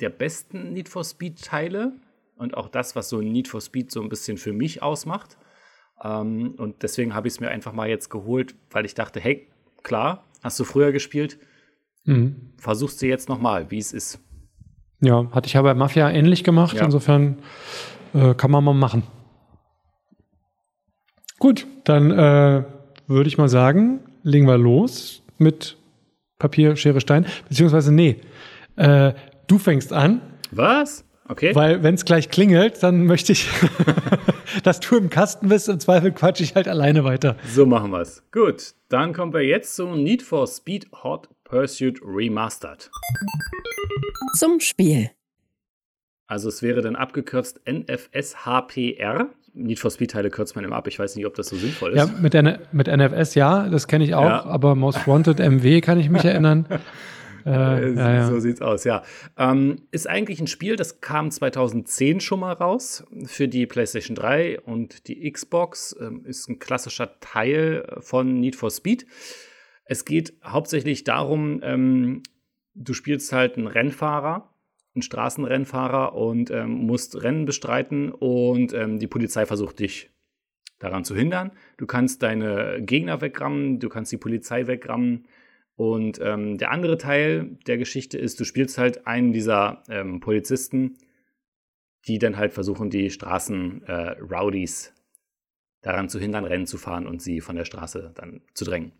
der 0.00 0.10
besten 0.10 0.72
Need 0.72 0.88
for 0.88 1.04
Speed 1.04 1.42
Teile 1.42 1.92
und 2.36 2.56
auch 2.56 2.68
das, 2.68 2.96
was 2.96 3.08
so 3.08 3.20
Need 3.20 3.48
for 3.48 3.60
Speed 3.60 3.90
so 3.90 4.00
ein 4.00 4.08
bisschen 4.08 4.36
für 4.38 4.52
mich 4.52 4.82
ausmacht. 4.82 5.36
Ähm, 6.02 6.54
und 6.56 6.82
deswegen 6.82 7.14
habe 7.14 7.28
ich 7.28 7.34
es 7.34 7.40
mir 7.40 7.48
einfach 7.48 7.72
mal 7.72 7.88
jetzt 7.88 8.08
geholt, 8.08 8.54
weil 8.70 8.84
ich 8.84 8.94
dachte, 8.94 9.20
hey, 9.20 9.48
klar, 9.82 10.24
hast 10.42 10.58
du 10.60 10.64
früher 10.64 10.92
gespielt, 10.92 11.38
mhm. 12.04 12.52
versuchst 12.56 13.02
du 13.02 13.06
jetzt 13.06 13.28
noch 13.28 13.40
mal, 13.40 13.70
wie 13.70 13.78
es 13.78 13.92
ist. 13.92 14.20
Ja, 15.00 15.30
hatte 15.32 15.46
ich 15.46 15.52
ja 15.54 15.62
bei 15.62 15.74
Mafia 15.74 16.10
ähnlich 16.10 16.44
gemacht. 16.44 16.76
Ja. 16.76 16.84
Insofern 16.84 17.38
äh, 18.14 18.34
kann 18.34 18.50
man 18.50 18.64
mal 18.64 18.74
machen. 18.74 19.04
Gut, 21.38 21.66
dann 21.84 22.10
äh, 22.10 22.64
würde 23.06 23.28
ich 23.28 23.38
mal 23.38 23.48
sagen, 23.48 24.00
legen 24.22 24.46
wir 24.46 24.58
los 24.58 25.22
mit 25.38 25.76
Papier, 26.38 26.74
Schere, 26.76 27.00
Stein. 27.00 27.26
Beziehungsweise, 27.48 27.92
nee, 27.92 28.20
äh, 28.76 29.12
du 29.48 29.58
fängst 29.58 29.92
an. 29.92 30.20
Was? 30.52 31.04
Okay. 31.28 31.54
Weil, 31.54 31.82
wenn 31.82 31.94
es 31.94 32.04
gleich 32.04 32.30
klingelt, 32.30 32.82
dann 32.82 33.04
möchte 33.04 33.32
ich, 33.32 33.48
dass 34.62 34.80
du 34.80 34.96
im 34.96 35.10
Kasten 35.10 35.48
bist. 35.48 35.68
Im 35.68 35.78
Zweifel 35.80 36.12
quatsche 36.12 36.42
ich 36.42 36.54
halt 36.54 36.68
alleine 36.68 37.04
weiter. 37.04 37.36
So 37.46 37.66
machen 37.66 37.90
wir 37.90 38.00
es. 38.00 38.22
Gut, 38.32 38.74
dann 38.88 39.12
kommen 39.12 39.32
wir 39.34 39.42
jetzt 39.42 39.76
zu 39.76 39.86
Need 39.88 40.22
for 40.22 40.46
Speed 40.46 40.86
Hot 41.02 41.28
Pursuit 41.44 42.00
Remastered. 42.02 42.90
Zum 44.38 44.60
Spiel. 44.60 45.10
Also 46.26 46.48
es 46.48 46.62
wäre 46.62 46.82
dann 46.82 46.96
abgekürzt 46.96 47.60
NFS-HPR. 47.66 49.28
Need 49.54 49.78
for 49.78 49.90
Speed-Teile 49.90 50.30
kürzt 50.30 50.54
man 50.56 50.64
immer 50.64 50.76
ab. 50.76 50.86
Ich 50.86 50.98
weiß 50.98 51.16
nicht, 51.16 51.26
ob 51.26 51.34
das 51.34 51.48
so 51.48 51.56
sinnvoll 51.56 51.92
ist. 51.92 51.96
Ja, 51.96 52.06
mit, 52.06 52.34
mit 52.72 52.86
NFS 52.86 53.34
ja, 53.34 53.68
das 53.68 53.88
kenne 53.88 54.04
ich 54.04 54.14
auch. 54.14 54.24
Ja. 54.24 54.44
Aber 54.44 54.74
Most 54.74 55.08
Wanted 55.08 55.38
MW 55.38 55.80
kann 55.80 55.98
ich 55.98 56.10
mich 56.10 56.24
erinnern. 56.26 56.66
Äh, 57.48 57.94
ja, 57.94 58.14
ja. 58.14 58.26
So 58.26 58.40
sieht's 58.40 58.60
aus, 58.60 58.84
ja. 58.84 59.02
Ähm, 59.36 59.82
ist 59.90 60.08
eigentlich 60.08 60.40
ein 60.40 60.46
Spiel, 60.46 60.76
das 60.76 61.00
kam 61.00 61.30
2010 61.30 62.20
schon 62.20 62.40
mal 62.40 62.52
raus 62.52 63.04
für 63.24 63.48
die 63.48 63.66
PlayStation 63.66 64.14
3 64.14 64.60
und 64.60 65.08
die 65.08 65.30
Xbox. 65.30 65.96
Ähm, 66.00 66.24
ist 66.24 66.48
ein 66.48 66.58
klassischer 66.58 67.18
Teil 67.20 67.86
von 68.00 68.38
Need 68.40 68.56
for 68.56 68.70
Speed. 68.70 69.06
Es 69.84 70.04
geht 70.04 70.34
hauptsächlich 70.44 71.04
darum, 71.04 71.60
ähm, 71.62 72.22
du 72.74 72.92
spielst 72.92 73.32
halt 73.32 73.56
einen 73.56 73.66
Rennfahrer, 73.66 74.54
einen 74.94 75.02
Straßenrennfahrer 75.02 76.14
und 76.14 76.50
ähm, 76.50 76.70
musst 76.70 77.22
Rennen 77.22 77.46
bestreiten 77.46 78.12
und 78.12 78.72
ähm, 78.74 78.98
die 78.98 79.06
Polizei 79.06 79.46
versucht 79.46 79.78
dich 79.78 80.10
daran 80.78 81.04
zu 81.04 81.14
hindern. 81.14 81.52
Du 81.76 81.86
kannst 81.86 82.22
deine 82.22 82.82
Gegner 82.82 83.20
wegrammen, 83.20 83.80
du 83.80 83.88
kannst 83.88 84.12
die 84.12 84.16
Polizei 84.16 84.66
wegrammen 84.66 85.26
und 85.78 86.18
ähm, 86.20 86.58
der 86.58 86.72
andere 86.72 86.98
Teil 86.98 87.56
der 87.68 87.78
Geschichte 87.78 88.18
ist, 88.18 88.40
du 88.40 88.44
spielst 88.44 88.78
halt 88.78 89.06
einen 89.06 89.32
dieser 89.32 89.84
ähm, 89.88 90.18
Polizisten, 90.18 90.98
die 92.08 92.18
dann 92.18 92.36
halt 92.36 92.52
versuchen, 92.52 92.90
die 92.90 93.10
Straßen-Rowdies 93.10 94.88
äh, 94.88 94.90
daran 95.82 96.08
zu 96.08 96.18
hindern, 96.18 96.44
Rennen 96.44 96.66
zu 96.66 96.78
fahren 96.78 97.06
und 97.06 97.22
sie 97.22 97.40
von 97.40 97.54
der 97.54 97.64
Straße 97.64 98.10
dann 98.16 98.40
zu 98.54 98.64
drängen. 98.64 98.90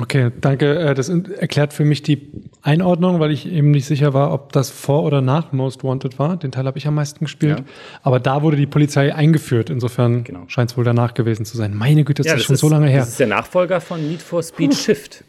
Okay, 0.00 0.32
danke. 0.40 0.76
Äh, 0.76 0.94
das 0.94 1.08
erklärt 1.08 1.72
für 1.72 1.84
mich 1.84 2.02
die 2.02 2.32
Einordnung, 2.62 3.20
weil 3.20 3.30
ich 3.30 3.46
eben 3.46 3.70
nicht 3.70 3.86
sicher 3.86 4.12
war, 4.12 4.32
ob 4.32 4.50
das 4.52 4.70
vor 4.70 5.04
oder 5.04 5.20
nach 5.20 5.52
Most 5.52 5.84
Wanted 5.84 6.18
war. 6.18 6.36
Den 6.36 6.50
Teil 6.50 6.66
habe 6.66 6.78
ich 6.78 6.88
am 6.88 6.96
meisten 6.96 7.26
gespielt. 7.26 7.60
Ja. 7.60 7.64
Aber 8.02 8.18
da 8.18 8.42
wurde 8.42 8.56
die 8.56 8.66
Polizei 8.66 9.14
eingeführt. 9.14 9.70
Insofern 9.70 10.24
genau. 10.24 10.48
scheint 10.48 10.72
es 10.72 10.76
wohl 10.76 10.84
danach 10.84 11.14
gewesen 11.14 11.44
zu 11.44 11.56
sein. 11.56 11.76
Meine 11.76 12.02
Güte, 12.02 12.22
das, 12.22 12.26
ja, 12.26 12.32
das 12.32 12.40
ist 12.40 12.46
schon 12.46 12.54
ist, 12.54 12.60
so 12.60 12.68
lange 12.68 12.88
her. 12.88 13.00
Das 13.00 13.10
ist 13.10 13.20
der 13.20 13.28
Nachfolger 13.28 13.80
von 13.80 14.04
Need 14.04 14.20
for 14.20 14.42
Speed. 14.42 14.74
Shift. 14.74 15.22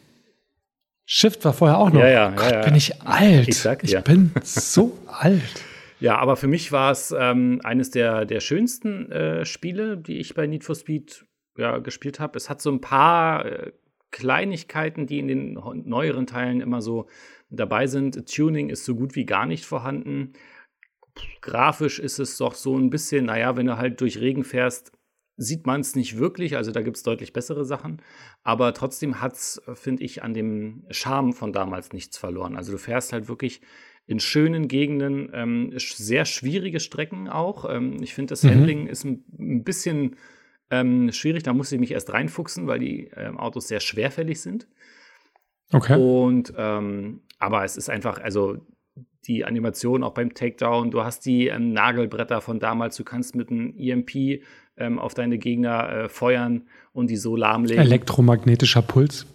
Shift 1.06 1.44
war 1.44 1.54
vorher 1.54 1.78
auch 1.78 1.92
noch. 1.92 2.00
Ja, 2.00 2.10
ja, 2.10 2.30
Gott, 2.30 2.52
ja, 2.52 2.60
ja. 2.60 2.66
bin 2.66 2.76
ich 2.76 3.02
alt. 3.02 3.48
Ich, 3.48 3.60
sag, 3.60 3.84
ich 3.84 4.00
bin 4.04 4.32
so 4.42 4.98
alt. 5.08 5.42
Ja, 6.00 6.18
aber 6.18 6.36
für 6.36 6.48
mich 6.48 6.72
war 6.72 6.92
es 6.92 7.14
ähm, 7.18 7.62
eines 7.64 7.92
der, 7.92 8.26
der 8.26 8.40
schönsten 8.40 9.12
äh, 9.12 9.46
Spiele, 9.46 9.98
die 9.98 10.20
ich 10.20 10.34
bei 10.34 10.48
Need 10.48 10.64
for 10.64 10.76
Speed 10.76 11.26
ja, 11.58 11.80
gespielt 11.80 12.20
habe. 12.20 12.38
Es 12.38 12.50
hat 12.50 12.62
so 12.62 12.72
ein 12.72 12.82
paar 12.82 13.46
äh, 13.46 13.72
Kleinigkeiten, 14.12 15.08
die 15.08 15.20
in 15.20 15.28
den 15.28 15.54
neueren 15.86 16.28
Teilen 16.28 16.62
immer 16.62 16.82
so 16.82 17.08
dabei 17.50 17.88
sind. 17.88 18.28
Tuning 18.34 18.70
ist 18.70 18.86
so 18.86 18.96
gut 18.96 19.16
wie 19.16 19.26
gar 19.26 19.46
nicht 19.46 19.66
vorhanden. 19.66 20.34
Grafisch 21.42 22.00
ist 22.00 22.20
es 22.20 22.38
doch 22.38 22.56
so 22.56 22.78
ein 22.78 22.90
bisschen, 22.90 23.26
naja, 23.26 23.58
wenn 23.58 23.66
du 23.66 23.78
halt 23.78 24.02
durch 24.02 24.20
Regen 24.20 24.44
fährst, 24.44 24.93
sieht 25.36 25.66
man 25.66 25.82
es 25.82 25.96
nicht 25.96 26.18
wirklich, 26.18 26.56
also 26.56 26.72
da 26.72 26.82
gibt 26.82 26.98
es 26.98 27.04
deutlich 27.04 27.34
bessere 27.34 27.66
Sachen. 27.66 28.02
Aber 28.44 28.74
trotzdem 28.74 29.22
hat 29.22 29.34
es, 29.34 29.62
finde 29.74 30.04
ich, 30.04 30.24
an 30.24 30.34
dem 30.34 30.86
Charme 30.90 31.34
von 31.34 31.54
damals 31.54 31.92
nichts 31.92 32.18
verloren. 32.18 32.56
Also 32.56 32.72
du 32.72 32.78
fährst 32.78 33.14
halt 33.14 33.28
wirklich 33.28 33.62
in 34.06 34.20
schönen 34.20 34.68
Gegenden, 34.68 35.32
ähm, 35.34 35.74
sehr 35.78 36.26
schwierige 36.26 36.80
Strecken 36.80 37.30
auch. 37.30 37.70
Ähm, 37.70 37.98
ich 38.02 38.14
finde, 38.14 38.32
das 38.32 38.44
mhm. 38.44 38.50
Handling 38.50 38.88
ist 38.88 39.06
ein, 39.06 39.24
ein 39.40 39.64
bisschen 39.64 40.18
ähm, 40.70 41.12
schwierig, 41.12 41.44
da 41.44 41.54
muss 41.54 41.72
ich 41.72 41.80
mich 41.80 41.92
erst 41.92 42.12
reinfuchsen, 42.12 42.68
weil 42.68 42.80
die 42.80 43.12
ähm, 43.16 43.40
Autos 43.40 43.68
sehr 43.68 43.80
schwerfällig 43.80 44.42
sind. 44.42 44.68
Okay. 45.72 45.98
Und 45.98 46.54
ähm, 46.58 47.22
aber 47.40 47.64
es 47.64 47.78
ist 47.78 47.90
einfach, 47.90 48.20
also 48.20 48.58
die 49.26 49.46
Animation 49.46 50.04
auch 50.04 50.14
beim 50.14 50.34
Takedown, 50.34 50.92
du 50.92 51.04
hast 51.04 51.26
die 51.26 51.48
ähm, 51.48 51.72
Nagelbretter 51.72 52.42
von 52.42 52.60
damals, 52.60 52.98
du 52.98 53.04
kannst 53.04 53.36
mit 53.36 53.50
einem 53.50 53.74
EMP 53.78 54.44
ähm, 54.78 55.00
auf 55.00 55.14
deine 55.14 55.38
Gegner 55.38 55.90
äh, 55.90 56.10
feuern 56.10 56.64
und 56.94 57.10
die 57.10 57.18
so 57.18 57.36
lahmlegen. 57.36 57.82
Elektromagnetischer 57.82 58.82
Puls. 58.82 59.26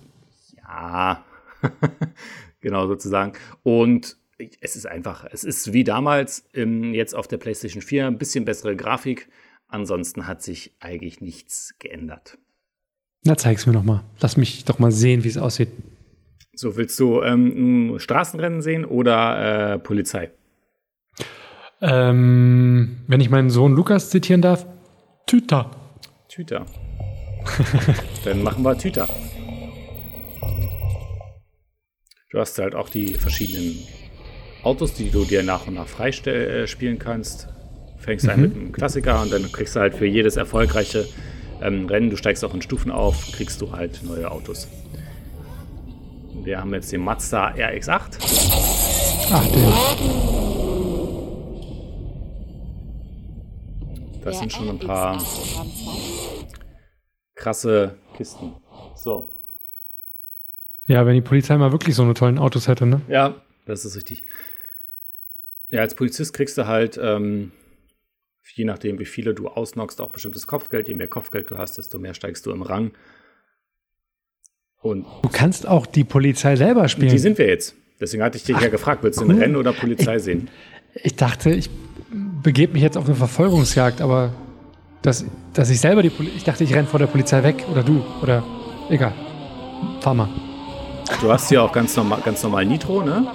Ja, 0.56 1.24
genau 2.60 2.86
sozusagen. 2.86 3.32
Und 3.62 4.16
es 4.60 4.76
ist 4.76 4.86
einfach, 4.86 5.26
es 5.30 5.44
ist 5.44 5.72
wie 5.72 5.84
damals 5.84 6.48
ähm, 6.54 6.94
jetzt 6.94 7.14
auf 7.14 7.26
der 7.26 7.38
PlayStation 7.38 7.82
4 7.82 8.06
ein 8.06 8.18
bisschen 8.18 8.44
bessere 8.44 8.76
Grafik. 8.76 9.28
Ansonsten 9.66 10.26
hat 10.26 10.42
sich 10.42 10.74
eigentlich 10.80 11.20
nichts 11.20 11.74
geändert. 11.78 12.38
Na, 13.24 13.36
zeig's 13.36 13.66
mir 13.66 13.72
noch 13.72 13.84
mal. 13.84 14.04
Lass 14.20 14.36
mich 14.36 14.64
doch 14.64 14.78
mal 14.78 14.92
sehen, 14.92 15.24
wie 15.24 15.28
es 15.28 15.36
aussieht. 15.36 15.68
So, 16.54 16.76
willst 16.76 16.98
du 16.98 17.22
ähm, 17.22 17.96
Straßenrennen 17.98 18.62
sehen 18.62 18.84
oder 18.84 19.74
äh, 19.74 19.78
Polizei? 19.78 20.30
Ähm, 21.80 22.98
wenn 23.06 23.20
ich 23.20 23.30
meinen 23.30 23.50
Sohn 23.50 23.74
Lukas 23.74 24.10
zitieren 24.10 24.42
darf, 24.42 24.66
Tüter. 25.28 25.70
Tüter. 26.28 26.64
Dann 28.24 28.42
machen 28.42 28.62
wir 28.64 28.78
Tüter. 28.78 29.06
Du 32.30 32.38
hast 32.40 32.58
halt 32.58 32.74
auch 32.74 32.88
die 32.88 33.12
verschiedenen 33.12 33.78
Autos, 34.62 34.94
die 34.94 35.10
du 35.10 35.26
dir 35.26 35.42
nach 35.42 35.66
und 35.66 35.74
nach 35.74 35.86
freispielen 35.86 36.96
äh, 36.96 36.98
kannst. 36.98 37.48
Fängst 37.98 38.24
mhm. 38.24 38.30
an 38.30 38.40
mit 38.40 38.54
einem 38.54 38.72
Klassiker 38.72 39.20
und 39.20 39.30
dann 39.30 39.52
kriegst 39.52 39.76
du 39.76 39.80
halt 39.80 39.94
für 39.94 40.06
jedes 40.06 40.36
erfolgreiche 40.36 41.06
ähm, 41.60 41.84
Rennen, 41.84 42.08
du 42.08 42.16
steigst 42.16 42.42
auch 42.42 42.54
in 42.54 42.62
Stufen 42.62 42.90
auf, 42.90 43.30
kriegst 43.32 43.60
du 43.60 43.72
halt 43.72 44.02
neue 44.04 44.30
Autos. 44.30 44.66
Wir 46.42 46.58
haben 46.58 46.72
jetzt 46.72 46.90
den 46.90 47.02
Mazda 47.02 47.48
RX8. 47.48 48.18
Ach, 49.30 49.46
der. 49.46 50.27
Das 54.28 54.40
sind 54.40 54.52
schon 54.52 54.68
ein 54.68 54.78
paar 54.78 55.22
krasse 57.34 57.96
Kisten. 58.14 58.54
So. 58.94 59.30
Ja, 60.86 61.06
wenn 61.06 61.14
die 61.14 61.22
Polizei 61.22 61.56
mal 61.56 61.72
wirklich 61.72 61.94
so 61.94 62.02
eine 62.02 62.12
tollen 62.12 62.38
Autos 62.38 62.68
hätte, 62.68 62.84
ne? 62.84 63.00
Ja, 63.08 63.40
das 63.64 63.86
ist 63.86 63.96
richtig. 63.96 64.24
Ja, 65.70 65.80
als 65.80 65.94
Polizist 65.94 66.34
kriegst 66.34 66.58
du 66.58 66.66
halt, 66.66 66.98
ähm, 67.02 67.52
je 68.54 68.64
nachdem, 68.64 68.98
wie 68.98 69.06
viele 69.06 69.34
du 69.34 69.48
ausnockst, 69.48 70.00
auch 70.00 70.10
bestimmtes 70.10 70.46
Kopfgeld. 70.46 70.88
Je 70.88 70.94
mehr 70.94 71.08
Kopfgeld 71.08 71.50
du 71.50 71.56
hast, 71.56 71.78
desto 71.78 71.98
mehr 71.98 72.12
steigst 72.12 72.44
du 72.44 72.50
im 72.50 72.62
Rang. 72.62 72.92
Und 74.80 75.06
du 75.22 75.28
kannst 75.30 75.66
auch 75.66 75.86
die 75.86 76.04
Polizei 76.04 76.56
selber 76.56 76.88
spielen. 76.88 77.10
Die 77.10 77.18
sind 77.18 77.38
wir 77.38 77.46
jetzt. 77.46 77.74
Deswegen 78.00 78.22
hatte 78.22 78.36
ich 78.36 78.44
dich 78.44 78.56
Ach, 78.56 78.62
ja 78.62 78.68
gefragt, 78.68 79.02
willst 79.02 79.20
du 79.20 79.24
cool. 79.24 79.32
ein 79.32 79.38
Rennen 79.38 79.56
oder 79.56 79.72
Polizei 79.72 80.16
ich, 80.16 80.22
sehen? 80.22 80.50
Ich 80.94 81.16
dachte, 81.16 81.50
ich 81.50 81.70
begebe 82.42 82.72
mich 82.72 82.82
jetzt 82.82 82.96
auf 82.96 83.06
eine 83.06 83.14
Verfolgungsjagd, 83.14 84.00
aber 84.00 84.30
dass, 85.02 85.24
dass 85.52 85.70
ich 85.70 85.80
selber 85.80 86.02
die 86.02 86.10
Polizei. 86.10 86.36
Ich 86.36 86.44
dachte, 86.44 86.64
ich 86.64 86.74
renne 86.74 86.88
vor 86.88 86.98
der 86.98 87.06
Polizei 87.06 87.42
weg 87.42 87.64
oder 87.70 87.82
du 87.82 88.04
oder 88.22 88.42
egal. 88.88 89.12
Fahr 90.00 90.14
mal. 90.14 90.28
Du 91.20 91.32
hast 91.32 91.48
hier 91.48 91.62
auch 91.62 91.72
ganz 91.72 91.96
normal, 91.96 92.20
ganz 92.24 92.42
normal 92.42 92.66
Nitro, 92.66 93.02
ne? 93.02 93.26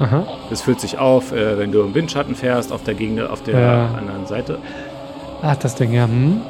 Aha. 0.00 0.26
Das 0.50 0.62
füllt 0.62 0.80
sich 0.80 0.98
auf, 0.98 1.32
äh, 1.32 1.58
wenn 1.58 1.70
du 1.70 1.80
im 1.82 1.94
Windschatten 1.94 2.34
fährst, 2.34 2.72
auf 2.72 2.82
der 2.82 2.94
Gegend, 2.94 3.20
auf 3.22 3.42
der 3.42 3.60
ja. 3.60 3.86
anderen 3.96 4.26
Seite. 4.26 4.58
Ach, 5.40 5.56
das 5.56 5.76
Ding, 5.76 5.92
ja. 5.92 6.06
Hm. 6.06 6.40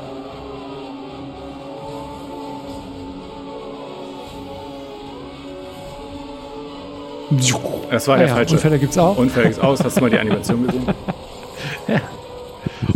Das 7.90 8.08
war 8.08 8.16
ah, 8.16 8.18
der 8.18 8.28
ja, 8.28 8.34
falsche. 8.34 8.54
Unfälle 8.54 8.78
gibt's 8.78 8.98
auch. 8.98 9.16
Unfälle 9.16 9.46
gibt's 9.46 9.60
auch. 9.60 9.78
Hast 9.78 9.96
du 9.96 10.00
mal 10.00 10.10
die 10.10 10.18
Animation 10.18 10.66
gesehen? 10.66 10.86
ja. 11.88 12.00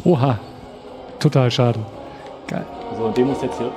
Oha. 0.04 0.38
Total 1.18 1.50
schaden. 1.50 1.84
Geil. 2.46 2.64
So, 2.96 3.04
und 3.04 3.16
dem 3.16 3.28
muss 3.28 3.42
jetzt 3.42 3.58
hier. 3.58 3.70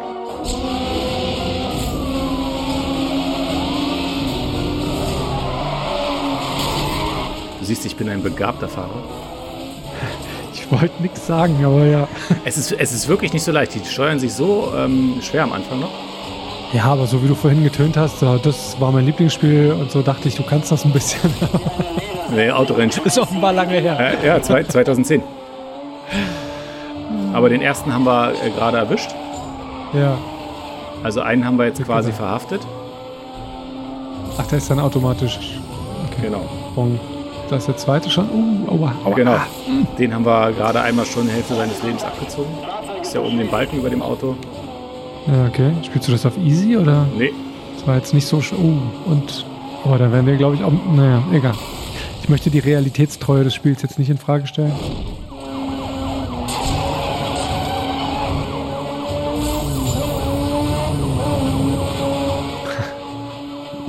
Du 7.60 7.66
siehst, 7.66 7.86
ich 7.86 7.96
bin 7.96 8.10
ein 8.10 8.24
begabter 8.24 8.68
Fahrer. 8.68 8.90
Ich 10.54 10.80
wollte 10.80 11.02
nichts 11.02 11.28
sagen, 11.28 11.66
aber 11.66 11.84
ja. 11.84 12.08
Es 12.46 12.58
ist, 12.58 12.72
es 12.72 12.94
ist 12.94 13.10
wirklich 13.10 13.34
nicht 13.34 13.44
so 13.44 13.52
leicht. 13.52 13.76
Die 13.76 13.84
steuern 13.84 14.20
sich 14.20 14.34
so 14.34 14.72
ähm, 14.74 15.16
schwer 15.22 15.44
am 15.44 15.52
Anfang 15.52 15.82
noch. 15.82 15.92
Ja, 16.74 16.86
aber 16.86 17.06
so 17.06 17.22
wie 17.22 17.28
du 17.28 17.36
vorhin 17.36 17.64
getönt 17.64 17.98
hast, 17.98 18.22
das 18.22 18.80
war 18.80 18.92
mein 18.92 19.06
Lieblingsspiel 19.06 19.76
und 19.78 19.92
so 19.92 20.02
dachte 20.02 20.30
ich, 20.30 20.36
du 20.36 20.44
kannst 20.44 20.72
das 20.72 20.86
ein 20.86 20.94
bisschen. 20.94 21.34
nee, 22.32 22.50
Autorennen. 22.50 22.92
Ist 23.06 23.20
offenbar 23.20 23.52
lange 23.52 23.80
her. 23.80 24.16
Ja, 24.24 24.36
ja 24.36 24.42
2010. 24.42 25.22
Aber 27.34 27.50
den 27.50 27.62
ersten 27.62 27.94
haben 27.94 28.06
wir 28.06 28.34
äh, 28.34 28.50
gerade 28.52 28.78
erwischt. 28.78 29.10
Ja. 29.94 30.18
Also 31.04 31.22
einen 31.22 31.46
haben 31.46 31.58
wir 31.58 31.66
jetzt 31.66 31.84
quasi 31.84 32.12
verhaftet. 32.12 32.62
Ach, 34.38 34.48
der 34.48 34.60
ist 34.60 34.70
dann 34.70 34.80
automatisch. 34.80 35.40
Okay. 36.08 36.28
Genau. 36.28 36.42
Bon. 36.76 37.00
Da 37.50 37.58
ist 37.58 37.68
der 37.68 37.76
zweite 37.76 38.10
schon. 38.10 38.30
Uh, 38.30 38.72
aua, 38.72 38.94
aua. 39.04 39.16
Genau. 39.16 39.36
Den 39.98 40.14
haben 40.14 40.26
wir 40.26 40.52
gerade 40.54 40.82
einmal 40.82 41.06
schon 41.06 41.26
die 41.26 41.34
Hälfte 41.34 41.56
seines 41.56 41.84
Lebens 41.84 42.04
abgezogen. 42.04 42.50
Ist 43.02 43.14
ja 43.14 43.22
oben 43.22 43.38
den 43.38 43.50
Balken 43.50 43.78
über 43.80 43.90
dem 43.90 44.02
Auto. 44.02 44.38
Ja, 45.28 45.46
okay. 45.48 45.72
Spielst 45.84 46.08
du 46.08 46.12
das 46.12 46.26
auf 46.26 46.38
easy 46.38 46.78
oder? 46.78 47.06
Nee. 47.18 47.32
Das 47.76 47.88
war 47.88 47.96
jetzt 47.96 48.14
nicht 48.14 48.28
so. 48.28 48.38
Oh, 48.38 49.10
und. 49.10 49.46
Oh, 49.84 49.96
da 49.98 50.12
werden 50.12 50.26
wir, 50.26 50.36
glaube 50.38 50.56
ich, 50.56 50.64
auch. 50.64 50.72
Naja, 50.96 51.24
egal. 51.32 51.56
Ich 52.22 52.30
möchte 52.30 52.50
die 52.50 52.60
Realitätstreue 52.60 53.44
des 53.44 53.56
Spiels 53.56 53.82
jetzt 53.82 53.98
nicht 53.98 54.10
in 54.10 54.18
Frage 54.18 54.48
stellen. 54.48 54.74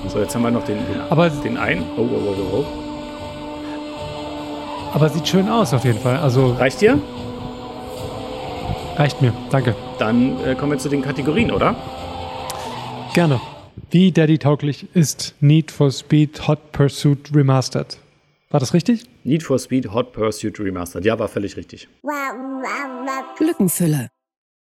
So, 0.08 0.18
jetzt 0.18 0.34
haben 0.34 0.42
wir 0.42 0.50
noch 0.50 0.64
den, 0.64 0.76
den, 0.76 1.00
aber, 1.08 1.30
den 1.30 1.56
einen. 1.56 1.84
Oh, 1.96 2.02
oh, 2.02 2.18
oh, 2.26 2.34
oh, 2.52 2.56
oh. 2.58 2.64
Aber 4.92 5.08
sieht 5.08 5.26
schön 5.26 5.48
aus 5.48 5.72
auf 5.72 5.86
jeden 5.86 6.00
Fall. 6.00 6.18
Also 6.18 6.52
Reicht 6.52 6.82
dir? 6.82 6.98
Reicht 9.02 9.20
mir, 9.20 9.34
danke. 9.50 9.74
Dann 9.98 10.38
äh, 10.44 10.54
kommen 10.54 10.70
wir 10.70 10.78
zu 10.78 10.88
den 10.88 11.02
Kategorien, 11.02 11.50
oder? 11.50 11.74
Gerne. 13.14 13.40
Wie 13.90 14.12
Daddy-tauglich 14.12 14.86
ist 14.94 15.34
Need 15.40 15.72
for 15.72 15.90
Speed 15.90 16.46
Hot 16.46 16.70
Pursuit 16.70 17.34
Remastered? 17.34 17.98
War 18.50 18.60
das 18.60 18.72
richtig? 18.74 19.02
Need 19.24 19.42
for 19.42 19.58
Speed 19.58 19.92
Hot 19.92 20.12
Pursuit 20.12 20.60
Remastered. 20.60 21.04
Ja, 21.04 21.18
war 21.18 21.26
völlig 21.26 21.56
richtig. 21.56 21.88
Glückenfülle. 23.38 24.06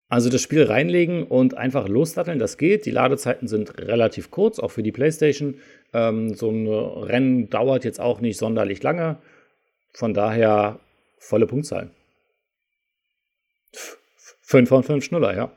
Also 0.08 0.30
das 0.30 0.40
Spiel 0.40 0.62
reinlegen 0.62 1.24
und 1.24 1.58
einfach 1.58 1.86
losdatteln, 1.86 2.38
das 2.38 2.56
geht. 2.56 2.86
Die 2.86 2.90
Ladezeiten 2.90 3.48
sind 3.48 3.76
relativ 3.80 4.30
kurz, 4.30 4.58
auch 4.58 4.70
für 4.70 4.82
die 4.82 4.92
PlayStation. 4.92 5.56
Ähm, 5.92 6.32
so 6.32 6.48
ein 6.48 6.66
Rennen 6.68 7.50
dauert 7.50 7.84
jetzt 7.84 8.00
auch 8.00 8.22
nicht 8.22 8.38
sonderlich 8.38 8.82
lange. 8.82 9.18
Von 9.92 10.14
daher 10.14 10.80
volle 11.18 11.46
Punktzahl. 11.46 11.90
5 14.52 14.68
von 14.68 14.82
5 14.82 15.02
Schnuller, 15.02 15.34
ja. 15.34 15.50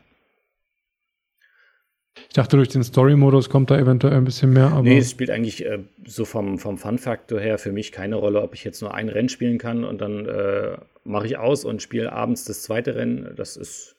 Ich 2.30 2.34
dachte, 2.34 2.56
durch 2.56 2.70
den 2.70 2.84
Story-Modus 2.84 3.50
kommt 3.50 3.70
da 3.70 3.78
eventuell 3.78 4.16
ein 4.16 4.24
bisschen 4.24 4.54
mehr. 4.54 4.68
Aber 4.68 4.84
nee, 4.84 4.98
es 4.98 5.12
spielt 5.12 5.30
eigentlich 5.30 5.66
äh, 5.66 5.80
so 6.06 6.24
vom, 6.24 6.60
vom 6.60 6.78
Fun-Faktor 6.78 7.42
her 7.42 7.58
für 7.58 7.74
mich 7.74 7.92
keine 7.92 8.16
Rolle, 8.16 8.42
ob 8.42 8.54
ich 8.54 8.64
jetzt 8.64 8.82
nur 8.82 8.94
ein 8.94 9.10
Rennen 9.10 9.28
spielen 9.28 9.58
kann 9.58 9.84
und 9.84 10.00
dann 10.00 10.26
äh, 10.26 10.78
mache 11.04 11.28
ich 11.28 11.38
aus 11.38 11.66
und 11.66 11.82
spiele 11.82 12.14
abends 12.14 12.46
das 12.46 12.64
zweite 12.64 12.96
Rennen. 12.96 13.34
Das 13.36 13.58
ist. 13.58 13.98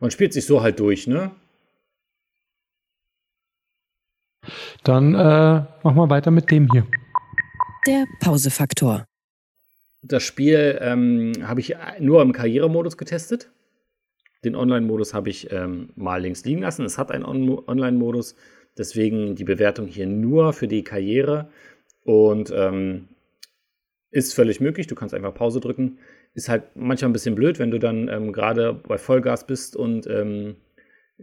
Man 0.00 0.10
spielt 0.10 0.32
sich 0.32 0.44
so 0.44 0.60
halt 0.60 0.80
durch, 0.80 1.06
ne? 1.06 1.30
Dann 4.82 5.14
äh, 5.14 5.62
machen 5.84 5.96
wir 5.96 6.10
weiter 6.10 6.32
mit 6.32 6.50
dem 6.50 6.68
hier. 6.72 6.84
Der 7.86 8.06
Pausefaktor. 8.20 9.04
Das 10.02 10.24
Spiel 10.24 10.78
ähm, 10.80 11.32
habe 11.44 11.60
ich 11.60 11.76
nur 12.00 12.22
im 12.22 12.32
Karrieremodus 12.32 12.96
getestet. 12.96 13.50
Den 14.46 14.54
Online-Modus 14.54 15.12
habe 15.12 15.28
ich 15.28 15.50
ähm, 15.50 15.90
mal 15.96 16.22
links 16.22 16.44
liegen 16.44 16.62
lassen. 16.62 16.84
Es 16.84 16.98
hat 16.98 17.10
einen 17.10 17.24
On 17.24 17.58
Online-Modus, 17.66 18.36
deswegen 18.78 19.34
die 19.34 19.42
Bewertung 19.42 19.88
hier 19.88 20.06
nur 20.06 20.52
für 20.52 20.68
die 20.68 20.84
Karriere 20.84 21.50
und 22.04 22.52
ähm, 22.54 23.08
ist 24.12 24.34
völlig 24.34 24.60
möglich. 24.60 24.86
Du 24.86 24.94
kannst 24.94 25.14
einfach 25.14 25.34
Pause 25.34 25.58
drücken. 25.58 25.98
ist 26.34 26.48
halt 26.48 26.62
manchmal 26.76 27.10
ein 27.10 27.12
bisschen 27.12 27.34
blöd, 27.34 27.58
wenn 27.58 27.72
du 27.72 27.80
dann 27.80 28.08
ähm, 28.08 28.32
gerade 28.32 28.72
bei 28.72 28.98
Vollgas 28.98 29.48
bist 29.48 29.74
und 29.74 30.06
ähm, 30.06 30.54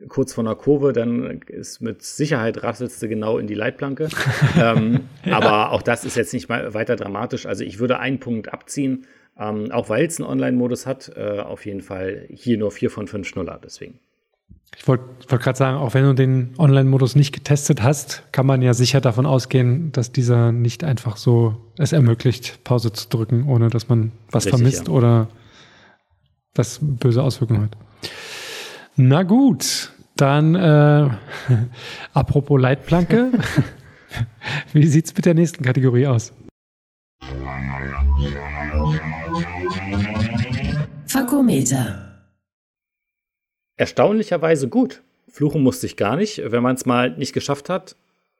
kurz 0.09 0.33
vor 0.33 0.43
einer 0.43 0.55
Kurve, 0.55 0.91
dann 0.91 1.41
ist 1.47 1.79
mit 1.79 2.01
Sicherheit 2.01 2.61
rasselst 2.61 3.01
du 3.01 3.07
genau 3.07 3.37
in 3.37 3.47
die 3.47 3.53
Leitplanke. 3.53 4.09
ähm, 4.61 5.01
ja. 5.23 5.37
Aber 5.37 5.71
auch 5.71 5.81
das 5.81 6.03
ist 6.03 6.17
jetzt 6.17 6.33
nicht 6.33 6.49
mal 6.49 6.73
weiter 6.73 6.97
dramatisch. 6.97 7.45
Also 7.45 7.63
ich 7.63 7.79
würde 7.79 7.99
einen 7.99 8.19
Punkt 8.19 8.51
abziehen, 8.51 9.07
ähm, 9.37 9.71
auch 9.71 9.89
weil 9.89 10.05
es 10.05 10.19
einen 10.19 10.29
Online-Modus 10.29 10.85
hat. 10.85 11.11
Äh, 11.15 11.39
auf 11.39 11.65
jeden 11.65 11.81
Fall 11.81 12.27
hier 12.29 12.57
nur 12.57 12.71
4 12.71 12.89
von 12.89 13.07
5 13.07 13.27
Schnuller, 13.27 13.59
deswegen. 13.63 13.99
Ich 14.75 14.87
wollte 14.87 15.03
wollt 15.27 15.41
gerade 15.41 15.57
sagen, 15.57 15.77
auch 15.77 15.93
wenn 15.93 16.03
du 16.03 16.13
den 16.13 16.53
Online-Modus 16.57 17.15
nicht 17.15 17.31
getestet 17.31 17.83
hast, 17.83 18.23
kann 18.31 18.45
man 18.45 18.61
ja 18.61 18.73
sicher 18.73 19.01
davon 19.01 19.25
ausgehen, 19.25 19.91
dass 19.91 20.11
dieser 20.11 20.51
nicht 20.51 20.83
einfach 20.83 21.17
so 21.17 21.55
es 21.77 21.93
ermöglicht, 21.93 22.63
Pause 22.63 22.91
zu 22.91 23.07
drücken, 23.09 23.47
ohne 23.47 23.69
dass 23.69 23.87
man 23.87 24.11
was 24.31 24.45
Richtig, 24.45 24.59
vermisst 24.59 24.87
ja. 24.87 24.93
oder 24.93 25.27
das 26.53 26.79
böse 26.81 27.21
Auswirkungen 27.21 27.63
hat. 27.63 27.77
Na 28.95 29.23
gut, 29.23 29.91
dann 30.15 30.55
äh, 30.55 31.09
apropos 32.13 32.59
Leitplanke. 32.59 33.31
Wie 34.73 34.87
sieht 34.87 35.05
es 35.05 35.15
mit 35.15 35.25
der 35.25 35.33
nächsten 35.33 35.63
Kategorie 35.63 36.07
aus? 36.07 36.33
Fakometer. 41.07 42.25
Erstaunlicherweise 43.77 44.69
gut. 44.69 45.01
Fluchen 45.27 45.61
musste 45.63 45.85
ich 45.85 45.97
gar 45.97 46.15
nicht, 46.15 46.41
wenn 46.43 46.63
man 46.63 46.75
es 46.75 46.85
mal 46.85 47.11
nicht 47.17 47.33
geschafft 47.33 47.69
hat. 47.69 47.95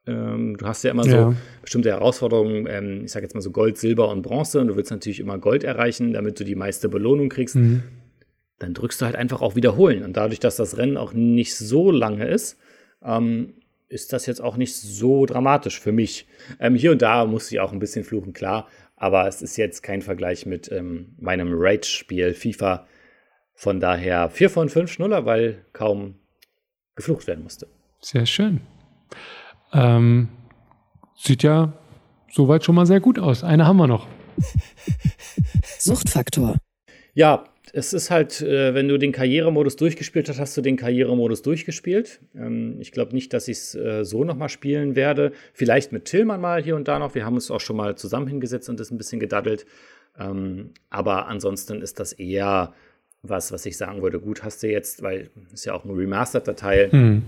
Ähm, 0.06 0.58
du 0.58 0.66
hast 0.66 0.84
ja 0.84 0.92
immer 0.92 1.04
so 1.04 1.10
ja. 1.10 1.34
bestimmte 1.62 1.90
Herausforderungen, 1.90 2.68
ähm, 2.70 3.06
ich 3.06 3.12
sage 3.12 3.26
jetzt 3.26 3.34
mal 3.34 3.42
so 3.42 3.52
Gold, 3.52 3.78
Silber 3.78 4.10
und 4.10 4.22
Bronze, 4.22 4.60
und 4.60 4.68
du 4.68 4.76
willst 4.76 4.92
natürlich 4.92 5.20
immer 5.20 5.38
Gold 5.38 5.64
erreichen, 5.64 6.14
damit 6.14 6.40
du 6.40 6.44
die 6.44 6.56
meiste 6.56 6.90
Belohnung 6.90 7.30
kriegst. 7.30 7.56
Mhm 7.56 7.84
dann 8.64 8.74
drückst 8.74 9.02
du 9.02 9.06
halt 9.06 9.16
einfach 9.16 9.42
auch 9.42 9.56
wiederholen. 9.56 10.04
Und 10.04 10.16
dadurch, 10.18 10.40
dass 10.40 10.56
das 10.56 10.78
Rennen 10.78 10.98
auch 10.98 11.14
nicht 11.14 11.56
so 11.56 11.92
lange 11.92 12.26
ist, 12.26 12.58
ähm, 13.04 13.56
ist 13.94 14.12
das 14.12 14.26
jetzt 14.26 14.42
auch 14.42 14.58
nicht 14.58 14.76
so 14.76 15.26
dramatisch 15.26 15.80
für 15.80 15.92
mich. 15.92 16.28
Ähm, 16.60 16.76
hier 16.76 16.92
und 16.92 17.02
da 17.02 17.26
muss 17.26 17.52
ich 17.52 17.60
auch 17.60 17.72
ein 17.72 17.80
bisschen 17.80 18.04
fluchen, 18.04 18.34
klar, 18.34 18.68
aber 18.96 19.28
es 19.28 19.42
ist 19.42 19.56
jetzt 19.58 19.84
kein 19.84 20.02
Vergleich 20.02 20.46
mit 20.46 20.72
ähm, 20.72 21.16
meinem 21.20 21.50
Rage-Spiel 21.52 22.34
FIFA. 22.34 22.88
Von 23.56 23.80
daher 23.80 24.30
4 24.30 24.50
von 24.50 24.68
5 24.68 24.92
Schnuller, 24.92 25.26
weil 25.26 25.64
kaum 25.74 26.16
geflucht 26.96 27.28
werden 27.28 27.44
musste. 27.44 27.68
Sehr 28.02 28.26
schön. 28.26 28.62
Ähm, 29.72 30.30
sieht 31.16 31.44
ja 31.44 31.74
soweit 32.32 32.64
schon 32.64 32.76
mal 32.76 32.88
sehr 32.88 33.00
gut 33.00 33.20
aus. 33.20 33.44
Eine 33.44 33.68
haben 33.68 33.78
wir 33.78 33.88
noch. 33.88 34.08
Suchtfaktor. 35.80 36.58
Ja, 37.14 37.46
es 37.76 37.92
ist 37.92 38.12
halt, 38.12 38.40
äh, 38.42 38.76
wenn 38.76 38.88
du 38.88 39.00
den 39.00 39.12
Karrieremodus 39.12 39.76
durchgespielt 39.76 40.30
hast, 40.30 40.40
hast 40.40 40.56
du 40.56 40.62
den 40.62 40.78
Karrieremodus 40.78 41.42
durchgespielt. 41.42 42.22
Ähm, 42.36 42.78
ich 42.80 42.92
glaube 42.92 43.14
nicht, 43.16 43.34
dass 43.34 43.48
ich 43.48 43.58
es 43.58 43.76
äh, 43.76 44.06
so 44.06 44.24
nochmal 44.24 44.50
spielen 44.50 44.96
werde. 44.96 45.34
Vielleicht 45.54 45.92
mit 45.92 46.06
Tillmann 46.06 46.40
mal 46.40 46.62
hier 46.64 46.76
und 46.76 46.88
da 46.88 47.00
noch. 47.00 47.16
Wir 47.16 47.26
haben 47.26 47.34
uns 47.34 47.50
auch 47.50 47.60
schon 47.60 47.76
mal 47.76 47.96
zusammen 47.96 48.28
hingesetzt 48.28 48.70
und 48.70 48.80
das 48.80 48.92
ein 48.92 49.00
bisschen 49.00 49.20
gedaddelt. 49.20 49.66
Ähm, 50.20 50.70
aber 50.92 51.28
ansonsten 51.28 51.82
ist 51.82 52.00
das 52.00 52.14
eher 52.14 52.76
was, 53.24 53.52
was 53.52 53.66
ich 53.66 53.76
sagen 53.76 54.04
würde. 54.04 54.20
Gut, 54.20 54.44
hast 54.44 54.62
du 54.62 54.68
jetzt, 54.68 55.02
weil 55.02 55.32
es 55.48 55.54
ist 55.54 55.66
ja 55.66 55.74
auch 55.74 55.84
ein 55.84 55.92
Remastered-Datei. 55.92 56.90
Hm. 56.92 57.24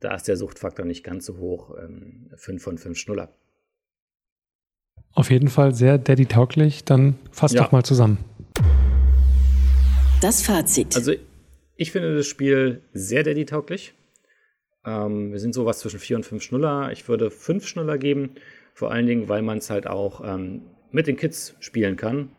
Da 0.00 0.16
ist 0.16 0.26
der 0.26 0.36
Suchtfaktor 0.36 0.84
nicht 0.84 1.04
ganz 1.04 1.26
so 1.26 1.36
hoch. 1.36 1.76
Ähm, 1.80 2.26
5 2.34 2.60
von 2.60 2.76
5 2.76 2.98
Schnuller. 2.98 3.28
Auf 5.12 5.30
jeden 5.30 5.48
Fall 5.48 5.74
sehr 5.74 5.96
daddy-tauglich. 5.96 6.84
Dann 6.84 7.14
fass 7.30 7.52
ja. 7.52 7.62
doch 7.62 7.70
mal 7.70 7.84
zusammen. 7.84 8.18
Das 10.22 10.40
Fazit. 10.40 10.96
Also 10.96 11.12
ich 11.76 11.92
finde 11.92 12.16
das 12.16 12.26
Spiel 12.26 12.82
sehr 12.94 13.22
Daddy-tauglich. 13.22 13.92
Ähm, 14.86 15.32
wir 15.32 15.38
sind 15.38 15.52
sowas 15.52 15.80
zwischen 15.80 16.00
4 16.00 16.16
und 16.16 16.22
5 16.24 16.42
Schnuller. 16.42 16.90
Ich 16.90 17.06
würde 17.06 17.30
5 17.30 17.66
Schnuller 17.66 17.98
geben, 17.98 18.30
vor 18.72 18.90
allen 18.90 19.06
Dingen, 19.06 19.28
weil 19.28 19.42
man 19.42 19.58
es 19.58 19.68
halt 19.68 19.86
auch 19.86 20.22
ähm, 20.24 20.62
mit 20.90 21.06
den 21.06 21.16
Kids 21.16 21.54
spielen 21.60 21.96
kann. 21.96 22.30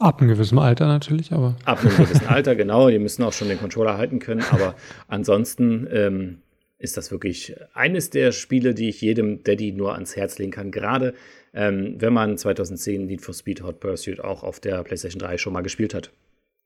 Ab 0.00 0.20
einem 0.20 0.30
gewissen 0.30 0.58
Alter 0.58 0.88
natürlich, 0.88 1.32
aber. 1.32 1.56
Ab 1.64 1.80
einem 1.80 1.96
gewissen 1.96 2.26
Alter, 2.26 2.56
genau. 2.56 2.90
Die 2.90 2.98
müssen 2.98 3.22
auch 3.22 3.32
schon 3.32 3.48
den 3.48 3.58
Controller 3.58 3.96
halten 3.96 4.18
können. 4.18 4.44
Aber 4.50 4.74
ansonsten 5.06 5.86
ähm, 5.92 6.42
ist 6.78 6.96
das 6.96 7.12
wirklich 7.12 7.54
eines 7.72 8.10
der 8.10 8.32
Spiele, 8.32 8.74
die 8.74 8.88
ich 8.88 9.00
jedem 9.00 9.44
Daddy 9.44 9.72
nur 9.72 9.94
ans 9.94 10.16
Herz 10.16 10.38
legen 10.38 10.50
kann. 10.50 10.72
Gerade 10.72 11.14
ähm, 11.54 11.94
wenn 11.98 12.12
man 12.12 12.36
2010 12.36 13.06
Need 13.06 13.22
for 13.22 13.32
Speed 13.32 13.62
Hot 13.62 13.78
Pursuit 13.78 14.20
auch 14.20 14.42
auf 14.42 14.58
der 14.58 14.82
PlayStation 14.82 15.20
3 15.20 15.38
schon 15.38 15.52
mal 15.52 15.62
gespielt 15.62 15.94
hat. 15.94 16.10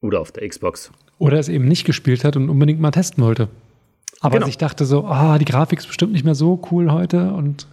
Oder 0.02 0.20
auf 0.20 0.32
der 0.32 0.46
Xbox. 0.46 0.92
Oder 1.18 1.38
es 1.38 1.48
eben 1.48 1.66
nicht 1.66 1.86
gespielt 1.86 2.24
hat 2.24 2.36
und 2.36 2.50
unbedingt 2.50 2.80
mal 2.80 2.90
testen 2.90 3.24
wollte. 3.24 3.48
Aber 4.20 4.38
genau. 4.38 4.48
ich 4.48 4.58
dachte 4.58 4.84
so, 4.84 5.04
ah, 5.04 5.38
die 5.38 5.44
Grafik 5.46 5.78
ist 5.78 5.86
bestimmt 5.86 6.12
nicht 6.12 6.24
mehr 6.24 6.34
so 6.34 6.60
cool 6.70 6.92
heute 6.92 7.32
und. 7.32 7.66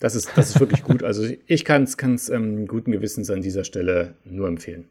Das 0.00 0.16
ist, 0.16 0.30
das 0.34 0.50
ist 0.50 0.60
wirklich 0.60 0.82
gut. 0.82 1.02
Also 1.04 1.26
ich 1.46 1.64
kann 1.64 1.84
es 1.84 2.28
ähm, 2.28 2.66
guten 2.66 2.90
Gewissens 2.90 3.30
an 3.30 3.40
dieser 3.40 3.64
Stelle 3.64 4.14
nur 4.24 4.48
empfehlen. 4.48 4.88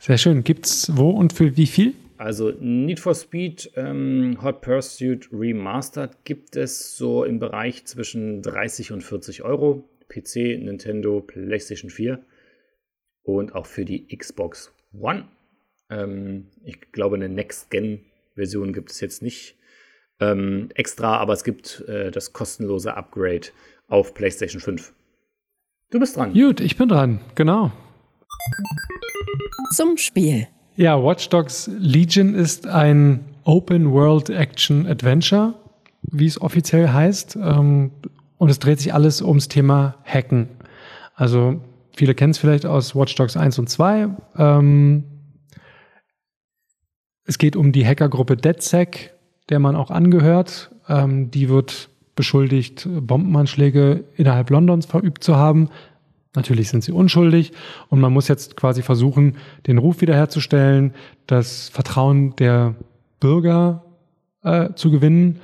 Sehr 0.00 0.18
schön. 0.18 0.42
Gibt's 0.42 0.90
wo 0.96 1.10
und 1.10 1.32
für 1.32 1.56
wie 1.56 1.66
viel? 1.66 1.94
Also 2.16 2.52
Need 2.60 3.00
for 3.00 3.14
Speed 3.14 3.70
ähm, 3.76 4.38
Hot 4.42 4.60
Pursuit 4.60 5.28
Remastered 5.32 6.24
gibt 6.24 6.56
es 6.56 6.96
so 6.96 7.24
im 7.24 7.38
Bereich 7.38 7.84
zwischen 7.84 8.42
30 8.42 8.92
und 8.92 9.02
40 9.02 9.42
Euro. 9.42 9.88
PC, 10.08 10.60
Nintendo, 10.62 11.20
PlayStation 11.20 11.90
4 11.90 12.22
und 13.22 13.54
auch 13.54 13.66
für 13.66 13.84
die 13.84 14.06
Xbox 14.14 14.72
One 14.92 15.24
ähm, 15.92 16.46
ich 16.64 16.92
glaube, 16.92 17.16
eine 17.16 17.28
Next-Gen-Version 17.28 18.72
gibt 18.72 18.90
es 18.90 19.00
jetzt 19.00 19.22
nicht 19.22 19.56
ähm, 20.20 20.68
extra, 20.74 21.18
aber 21.18 21.32
es 21.32 21.44
gibt 21.44 21.84
äh, 21.88 22.10
das 22.10 22.32
kostenlose 22.32 22.96
Upgrade 22.96 23.48
auf 23.88 24.14
PlayStation 24.14 24.60
5. 24.60 24.92
Du 25.90 26.00
bist 26.00 26.16
dran. 26.16 26.32
Gut, 26.32 26.60
ich 26.60 26.76
bin 26.76 26.88
dran, 26.88 27.20
genau. 27.34 27.70
Zum 29.72 29.96
Spiel. 29.98 30.48
Ja, 30.76 31.02
Watch 31.02 31.28
Dogs 31.28 31.70
Legion 31.78 32.34
ist 32.34 32.66
ein 32.66 33.20
Open 33.44 33.92
World 33.92 34.30
Action 34.30 34.86
Adventure, 34.86 35.54
wie 36.02 36.26
es 36.26 36.40
offiziell 36.40 36.88
heißt. 36.88 37.36
Ähm, 37.36 37.90
und 38.38 38.48
es 38.48 38.58
dreht 38.58 38.80
sich 38.80 38.94
alles 38.94 39.20
ums 39.20 39.48
Thema 39.48 39.96
Hacken. 40.04 40.48
Also 41.14 41.60
viele 41.94 42.14
kennen 42.14 42.30
es 42.30 42.38
vielleicht 42.38 42.64
aus 42.64 42.96
Watch 42.96 43.14
Dogs 43.14 43.36
1 43.36 43.58
und 43.58 43.68
2. 43.68 44.08
Es 47.24 47.38
geht 47.38 47.56
um 47.56 47.72
die 47.72 47.86
Hackergruppe 47.86 48.36
DedSec, 48.36 49.12
der 49.48 49.58
man 49.58 49.76
auch 49.76 49.90
angehört. 49.90 50.70
Ähm, 50.88 51.30
die 51.30 51.48
wird 51.48 51.88
beschuldigt, 52.16 52.88
Bombenanschläge 52.90 54.04
innerhalb 54.16 54.50
Londons 54.50 54.86
verübt 54.86 55.24
zu 55.24 55.36
haben. 55.36 55.68
Natürlich 56.34 56.70
sind 56.70 56.82
sie 56.82 56.92
unschuldig 56.92 57.52
und 57.88 58.00
man 58.00 58.12
muss 58.12 58.28
jetzt 58.28 58.56
quasi 58.56 58.82
versuchen, 58.82 59.36
den 59.66 59.78
Ruf 59.78 60.00
wiederherzustellen, 60.00 60.94
das 61.26 61.68
Vertrauen 61.68 62.34
der 62.36 62.74
Bürger 63.20 63.84
äh, 64.42 64.70
zu 64.74 64.90
gewinnen 64.90 65.40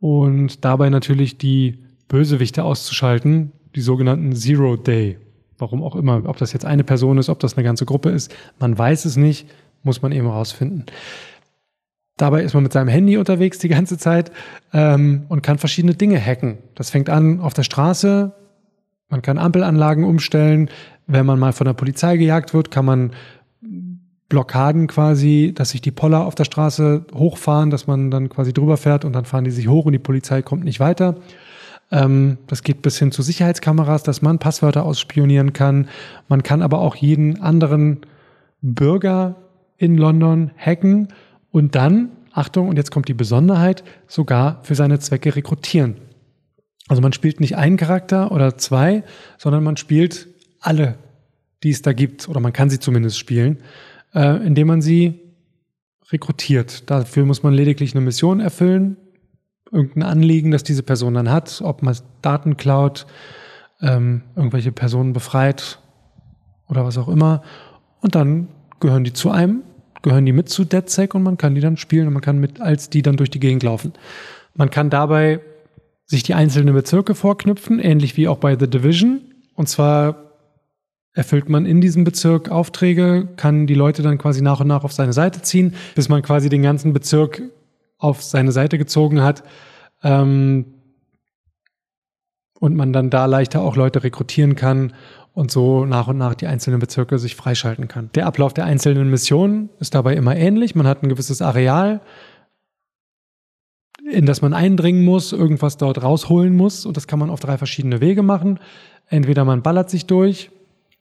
und 0.00 0.64
dabei 0.64 0.90
natürlich 0.90 1.38
die 1.38 1.78
Bösewichte 2.06 2.62
auszuschalten, 2.62 3.52
die 3.74 3.80
sogenannten 3.80 4.34
Zero 4.34 4.76
Day. 4.76 5.18
Warum 5.58 5.82
auch 5.82 5.96
immer, 5.96 6.22
ob 6.26 6.36
das 6.36 6.52
jetzt 6.52 6.64
eine 6.64 6.84
Person 6.84 7.18
ist, 7.18 7.28
ob 7.28 7.40
das 7.40 7.56
eine 7.56 7.64
ganze 7.64 7.84
Gruppe 7.84 8.10
ist, 8.10 8.32
man 8.60 8.78
weiß 8.78 9.06
es 9.06 9.16
nicht 9.16 9.48
muss 9.82 10.02
man 10.02 10.12
eben 10.12 10.26
rausfinden. 10.26 10.86
Dabei 12.16 12.42
ist 12.42 12.54
man 12.54 12.64
mit 12.64 12.72
seinem 12.72 12.88
Handy 12.88 13.16
unterwegs 13.16 13.58
die 13.58 13.68
ganze 13.68 13.96
Zeit 13.96 14.32
ähm, 14.72 15.26
und 15.28 15.42
kann 15.42 15.58
verschiedene 15.58 15.94
Dinge 15.94 16.20
hacken. 16.20 16.58
Das 16.74 16.90
fängt 16.90 17.08
an 17.08 17.40
auf 17.40 17.54
der 17.54 17.62
Straße. 17.62 18.32
Man 19.08 19.22
kann 19.22 19.38
Ampelanlagen 19.38 20.04
umstellen. 20.04 20.68
Wenn 21.06 21.24
man 21.24 21.38
mal 21.38 21.52
von 21.52 21.64
der 21.64 21.74
Polizei 21.74 22.16
gejagt 22.16 22.52
wird, 22.54 22.70
kann 22.70 22.84
man 22.84 23.12
Blockaden 24.28 24.88
quasi, 24.88 25.52
dass 25.54 25.70
sich 25.70 25.80
die 25.80 25.90
Poller 25.90 26.26
auf 26.26 26.34
der 26.34 26.44
Straße 26.44 27.06
hochfahren, 27.14 27.70
dass 27.70 27.86
man 27.86 28.10
dann 28.10 28.28
quasi 28.28 28.52
drüber 28.52 28.76
fährt 28.76 29.04
und 29.04 29.14
dann 29.14 29.24
fahren 29.24 29.44
die 29.44 29.50
sich 29.50 29.68
hoch 29.68 29.86
und 29.86 29.92
die 29.92 29.98
Polizei 29.98 30.42
kommt 30.42 30.64
nicht 30.64 30.80
weiter. 30.80 31.16
Ähm, 31.90 32.36
das 32.46 32.62
geht 32.62 32.82
bis 32.82 32.98
hin 32.98 33.12
zu 33.12 33.22
Sicherheitskameras, 33.22 34.02
dass 34.02 34.20
man 34.20 34.38
Passwörter 34.38 34.84
ausspionieren 34.84 35.54
kann. 35.54 35.88
Man 36.28 36.42
kann 36.42 36.62
aber 36.62 36.80
auch 36.80 36.96
jeden 36.96 37.40
anderen 37.40 38.00
Bürger 38.60 39.36
in 39.78 39.96
London 39.96 40.50
hacken 40.56 41.08
und 41.50 41.74
dann, 41.74 42.10
Achtung, 42.32 42.68
und 42.68 42.76
jetzt 42.76 42.90
kommt 42.90 43.08
die 43.08 43.14
Besonderheit, 43.14 43.84
sogar 44.06 44.62
für 44.64 44.74
seine 44.74 44.98
Zwecke 44.98 45.34
rekrutieren. 45.34 45.96
Also 46.88 47.00
man 47.00 47.12
spielt 47.12 47.40
nicht 47.40 47.56
einen 47.56 47.76
Charakter 47.76 48.32
oder 48.32 48.58
zwei, 48.58 49.04
sondern 49.38 49.62
man 49.62 49.76
spielt 49.76 50.28
alle, 50.60 50.98
die 51.62 51.70
es 51.70 51.82
da 51.82 51.92
gibt, 51.92 52.28
oder 52.28 52.40
man 52.40 52.52
kann 52.52 52.70
sie 52.70 52.80
zumindest 52.80 53.18
spielen, 53.18 53.58
äh, 54.14 54.44
indem 54.44 54.66
man 54.66 54.82
sie 54.82 55.20
rekrutiert. 56.10 56.90
Dafür 56.90 57.24
muss 57.24 57.42
man 57.42 57.54
lediglich 57.54 57.94
eine 57.94 58.04
Mission 58.04 58.40
erfüllen, 58.40 58.96
irgendein 59.70 60.04
Anliegen, 60.04 60.50
das 60.50 60.62
diese 60.62 60.82
Person 60.82 61.14
dann 61.14 61.30
hat, 61.30 61.60
ob 61.62 61.82
man 61.82 61.96
Daten 62.22 62.56
klaut, 62.56 63.06
ähm, 63.80 64.22
irgendwelche 64.34 64.72
Personen 64.72 65.12
befreit 65.12 65.78
oder 66.68 66.84
was 66.84 66.98
auch 66.98 67.08
immer. 67.08 67.42
und 68.00 68.14
dann 68.14 68.48
gehören 68.80 69.04
die 69.04 69.12
zu 69.12 69.30
einem, 69.30 69.62
gehören 70.02 70.26
die 70.26 70.32
mit 70.32 70.48
zu 70.48 70.64
DedSec 70.64 71.14
und 71.14 71.22
man 71.22 71.38
kann 71.38 71.54
die 71.54 71.60
dann 71.60 71.76
spielen 71.76 72.06
und 72.06 72.12
man 72.12 72.22
kann 72.22 72.38
mit 72.38 72.60
als 72.60 72.90
die 72.90 73.02
dann 73.02 73.16
durch 73.16 73.30
die 73.30 73.40
Gegend 73.40 73.62
laufen. 73.62 73.92
Man 74.54 74.70
kann 74.70 74.90
dabei 74.90 75.40
sich 76.04 76.22
die 76.22 76.34
einzelnen 76.34 76.74
Bezirke 76.74 77.14
vorknüpfen, 77.14 77.78
ähnlich 77.78 78.16
wie 78.16 78.28
auch 78.28 78.38
bei 78.38 78.58
The 78.58 78.68
Division. 78.68 79.20
Und 79.54 79.68
zwar 79.68 80.28
erfüllt 81.12 81.48
man 81.48 81.66
in 81.66 81.80
diesem 81.80 82.04
Bezirk 82.04 82.48
Aufträge, 82.48 83.28
kann 83.36 83.66
die 83.66 83.74
Leute 83.74 84.02
dann 84.02 84.18
quasi 84.18 84.40
nach 84.40 84.60
und 84.60 84.68
nach 84.68 84.84
auf 84.84 84.92
seine 84.92 85.12
Seite 85.12 85.42
ziehen, 85.42 85.74
bis 85.94 86.08
man 86.08 86.22
quasi 86.22 86.48
den 86.48 86.62
ganzen 86.62 86.92
Bezirk 86.92 87.42
auf 87.98 88.22
seine 88.22 88.52
Seite 88.52 88.78
gezogen 88.78 89.22
hat. 89.22 89.42
Ähm, 90.02 90.66
und 92.60 92.74
man 92.74 92.92
dann 92.92 93.10
da 93.10 93.26
leichter 93.26 93.60
auch 93.62 93.76
Leute 93.76 94.02
rekrutieren 94.02 94.56
kann 94.56 94.92
und 95.38 95.52
so 95.52 95.84
nach 95.84 96.08
und 96.08 96.18
nach 96.18 96.34
die 96.34 96.48
einzelnen 96.48 96.80
Bezirke 96.80 97.16
sich 97.20 97.36
freischalten 97.36 97.86
kann. 97.86 98.10
Der 98.16 98.26
Ablauf 98.26 98.52
der 98.54 98.64
einzelnen 98.64 99.08
Missionen 99.08 99.68
ist 99.78 99.94
dabei 99.94 100.14
immer 100.14 100.34
ähnlich. 100.34 100.74
Man 100.74 100.88
hat 100.88 101.04
ein 101.04 101.08
gewisses 101.08 101.40
Areal, 101.40 102.00
in 104.10 104.26
das 104.26 104.42
man 104.42 104.52
eindringen 104.52 105.04
muss, 105.04 105.32
irgendwas 105.32 105.76
dort 105.76 106.02
rausholen 106.02 106.56
muss. 106.56 106.84
Und 106.84 106.96
das 106.96 107.06
kann 107.06 107.20
man 107.20 107.30
auf 107.30 107.38
drei 107.38 107.56
verschiedene 107.56 108.00
Wege 108.00 108.24
machen. 108.24 108.58
Entweder 109.06 109.44
man 109.44 109.62
ballert 109.62 109.90
sich 109.90 110.06
durch. 110.06 110.50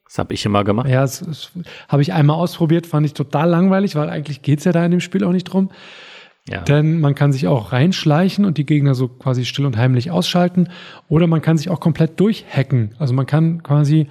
Das 0.06 0.20
habe 0.20 0.36
ich 0.36 0.46
immer 0.46 0.64
gemacht. 0.64 0.88
Ja, 0.88 1.02
das, 1.02 1.22
das 1.22 1.50
habe 1.90 2.04
ich 2.04 2.14
einmal 2.14 2.36
ausprobiert, 2.36 2.86
fand 2.86 3.08
ich 3.08 3.16
total 3.16 3.50
langweilig, 3.50 3.96
weil 3.96 4.08
eigentlich 4.08 4.44
geht 4.44 4.60
es 4.60 4.66
ja 4.66 4.72
da 4.72 4.86
in 4.86 4.92
dem 4.92 5.00
Spiel 5.00 5.24
auch 5.24 5.32
nicht 5.32 5.46
drum. 5.46 5.72
Denn 6.64 7.02
man 7.02 7.14
kann 7.14 7.34
sich 7.34 7.48
auch 7.48 7.74
reinschleichen 7.74 8.46
und 8.46 8.58
die 8.58 8.66
Gegner 8.66 8.96
so 8.96 9.10
quasi 9.10 9.44
still 9.44 9.66
und 9.66 9.76
heimlich 9.76 10.12
ausschalten. 10.12 10.70
Oder 11.10 11.28
man 11.28 11.42
kann 11.42 11.58
sich 11.58 11.70
auch 11.70 11.80
komplett 11.80 12.20
durchhacken. 12.20 12.96
Also 13.00 13.14
man 13.14 13.26
kann 13.26 13.64
quasi 13.64 14.08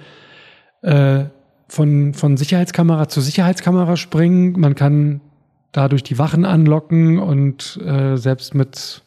äh, 0.83 1.25
von, 1.67 2.13
von 2.13 2.37
Sicherheitskamera 2.37 3.09
zu 3.09 3.21
Sicherheitskamera 3.21 3.97
springen. 3.97 4.59
Man 4.59 4.75
kann 4.75 5.21
dadurch 5.71 6.03
die 6.03 6.19
Wachen 6.19 6.45
anlocken 6.45 7.17
und 7.17 7.79
äh, 7.83 8.17
selbst 8.17 8.53
mit, 8.53 9.01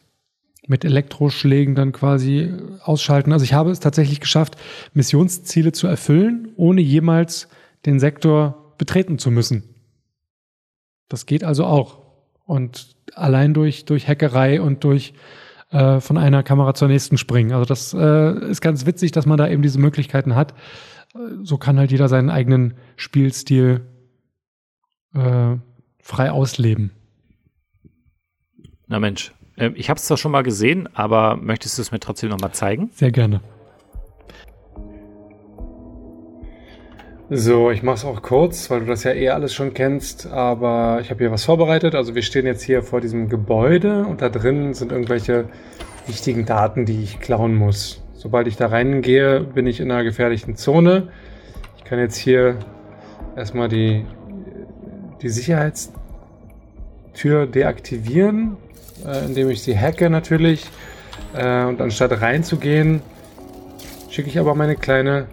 mit 0.67 0.83
Elektroschlägen 0.83 1.73
dann 1.73 1.93
quasi 1.93 2.53
ausschalten. 2.83 3.31
Also 3.31 3.45
ich 3.45 3.53
habe 3.53 3.71
es 3.71 3.79
tatsächlich 3.79 4.19
geschafft, 4.19 4.57
Missionsziele 4.93 5.71
zu 5.71 5.87
erfüllen, 5.87 6.49
ohne 6.57 6.81
jemals 6.81 7.47
den 7.85 7.99
Sektor 7.99 8.75
betreten 8.77 9.17
zu 9.17 9.31
müssen. 9.31 9.63
Das 11.07 11.25
geht 11.25 11.43
also 11.43 11.65
auch. 11.65 11.99
Und 12.45 12.95
allein 13.15 13.53
durch, 13.53 13.85
durch 13.85 14.07
Hackerei 14.07 14.61
und 14.61 14.83
durch 14.83 15.13
äh, 15.71 15.99
von 15.99 16.17
einer 16.17 16.43
Kamera 16.43 16.73
zur 16.73 16.87
nächsten 16.87 17.17
springen. 17.17 17.51
Also 17.51 17.65
das 17.65 17.93
äh, 17.93 18.49
ist 18.49 18.61
ganz 18.61 18.85
witzig, 18.85 19.11
dass 19.11 19.25
man 19.25 19.37
da 19.37 19.47
eben 19.47 19.61
diese 19.61 19.79
Möglichkeiten 19.79 20.35
hat. 20.35 20.53
So 21.43 21.57
kann 21.57 21.77
halt 21.77 21.91
jeder 21.91 22.07
seinen 22.07 22.29
eigenen 22.29 22.75
Spielstil 22.95 23.81
äh, 25.13 25.57
frei 25.99 26.31
ausleben. 26.31 26.91
Na 28.87 28.99
Mensch, 28.99 29.33
äh, 29.57 29.71
ich 29.75 29.89
habe 29.89 29.97
es 29.97 30.05
zwar 30.05 30.17
schon 30.17 30.31
mal 30.31 30.43
gesehen, 30.43 30.87
aber 30.93 31.37
möchtest 31.37 31.77
du 31.77 31.81
es 31.81 31.91
mir 31.91 31.99
trotzdem 31.99 32.29
noch 32.29 32.39
mal 32.39 32.51
zeigen? 32.53 32.89
Sehr 32.93 33.11
gerne. 33.11 33.41
So, 37.33 37.71
ich 37.71 37.81
mache 37.81 37.95
es 37.95 38.03
auch 38.03 38.21
kurz, 38.21 38.69
weil 38.69 38.81
du 38.81 38.87
das 38.87 39.05
ja 39.05 39.13
eh 39.13 39.29
alles 39.29 39.53
schon 39.53 39.73
kennst, 39.73 40.27
aber 40.27 40.99
ich 40.99 41.11
habe 41.11 41.19
hier 41.19 41.31
was 41.31 41.45
vorbereitet. 41.45 41.95
Also 41.95 42.13
wir 42.13 42.23
stehen 42.23 42.45
jetzt 42.45 42.61
hier 42.61 42.83
vor 42.83 42.99
diesem 42.99 43.29
Gebäude 43.29 44.03
und 44.03 44.21
da 44.21 44.27
drin 44.27 44.73
sind 44.73 44.91
irgendwelche 44.91 45.45
wichtigen 46.07 46.45
Daten, 46.45 46.85
die 46.85 47.01
ich 47.01 47.21
klauen 47.21 47.55
muss. 47.55 48.03
Sobald 48.15 48.47
ich 48.47 48.57
da 48.57 48.67
reingehe, 48.67 49.39
bin 49.39 49.65
ich 49.65 49.79
in 49.79 49.89
einer 49.89 50.03
gefährlichen 50.03 50.57
Zone. 50.57 51.07
Ich 51.77 51.85
kann 51.85 51.99
jetzt 51.99 52.17
hier 52.17 52.57
erstmal 53.37 53.69
die, 53.69 54.05
die 55.21 55.29
Sicherheitstür 55.29 55.93
deaktivieren, 57.47 58.57
äh, 59.07 59.23
indem 59.23 59.49
ich 59.49 59.63
sie 59.63 59.79
hacke 59.79 60.09
natürlich. 60.09 60.65
Äh, 61.33 61.63
und 61.63 61.79
anstatt 61.79 62.11
reinzugehen, 62.21 63.01
schicke 64.09 64.27
ich 64.27 64.37
aber 64.37 64.53
meine 64.53 64.75
kleine 64.75 65.27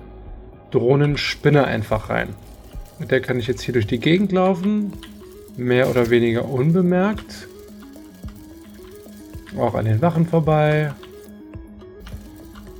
Drohnenspinne 0.70 1.64
einfach 1.64 2.10
rein. 2.10 2.34
Mit 2.98 3.10
der 3.10 3.20
kann 3.20 3.38
ich 3.38 3.46
jetzt 3.46 3.62
hier 3.62 3.74
durch 3.74 3.86
die 3.86 4.00
Gegend 4.00 4.32
laufen, 4.32 4.92
mehr 5.56 5.88
oder 5.88 6.10
weniger 6.10 6.44
unbemerkt. 6.46 7.48
Auch 9.56 9.74
an 9.74 9.84
den 9.84 10.02
Wachen 10.02 10.26
vorbei. 10.26 10.92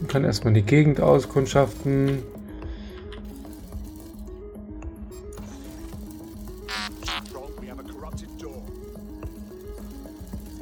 Man 0.01 0.09
kann 0.09 0.25
erstmal 0.25 0.53
die 0.53 0.63
Gegend 0.63 1.01
auskundschaften. 1.01 2.23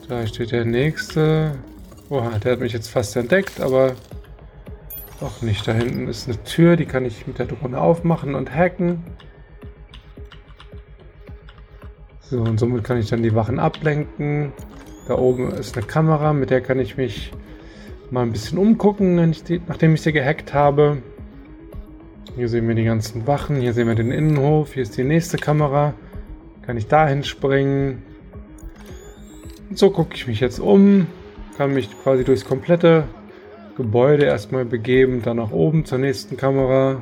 Da 0.09 0.27
steht 0.27 0.53
der 0.53 0.65
nächste. 0.65 1.59
Oha, 2.09 2.39
der 2.39 2.53
hat 2.53 2.61
mich 2.61 2.73
jetzt 2.73 2.89
fast 2.89 3.17
entdeckt, 3.17 3.61
aber 3.61 3.97
doch 5.27 5.43
nicht. 5.43 5.67
Da 5.67 5.73
hinten 5.73 6.09
ist 6.09 6.29
eine 6.29 6.43
Tür, 6.45 6.77
die 6.77 6.87
kann 6.87 7.05
ich 7.05 7.27
mit 7.27 7.39
der 7.39 7.47
Drohne 7.47 7.81
aufmachen 7.81 8.35
und 8.35 8.55
hacken. 8.55 9.03
So, 12.21 12.41
und 12.41 12.59
somit 12.59 12.85
kann 12.85 12.99
ich 12.99 13.11
dann 13.11 13.23
die 13.23 13.35
Wachen 13.35 13.59
ablenken. 13.59 14.53
Da 15.09 15.17
oben 15.17 15.51
ist 15.51 15.77
eine 15.77 15.87
Kamera, 15.87 16.33
mit 16.33 16.51
der 16.51 16.61
kann 16.61 16.79
ich 16.79 16.97
mich 16.97 17.33
mal 18.11 18.23
ein 18.23 18.33
bisschen 18.33 18.59
umgucken, 18.59 19.35
nachdem 19.67 19.95
ich 19.95 20.03
sie 20.03 20.13
gehackt 20.13 20.55
habe. 20.55 21.03
Hier 22.37 22.49
sehen 22.49 22.69
wir 22.69 22.75
die 22.75 22.85
ganzen 22.85 23.27
Wachen, 23.27 23.57
hier 23.57 23.73
sehen 23.73 23.89
wir 23.89 23.95
den 23.95 24.13
Innenhof, 24.13 24.75
hier 24.75 24.83
ist 24.83 24.97
die 24.97 25.05
nächste 25.05 25.39
Kamera. 25.39 25.95
Kann 26.63 26.77
ich 26.77 26.87
dahin 26.87 27.25
springen. 27.25 28.03
Und 29.71 29.79
so 29.79 29.91
gucke 29.91 30.15
ich 30.15 30.27
mich 30.27 30.41
jetzt 30.41 30.59
um, 30.59 31.07
kann 31.57 31.75
mich 31.75 31.91
quasi 32.03 32.25
durchs 32.25 32.45
komplette 32.45 33.05
Gebäude 33.77 34.25
erstmal 34.25 34.65
begeben, 34.65 35.23
dann 35.23 35.37
nach 35.37 35.51
oben 35.51 35.85
zur 35.85 35.99
nächsten 35.99 36.37
Kamera. 36.37 37.01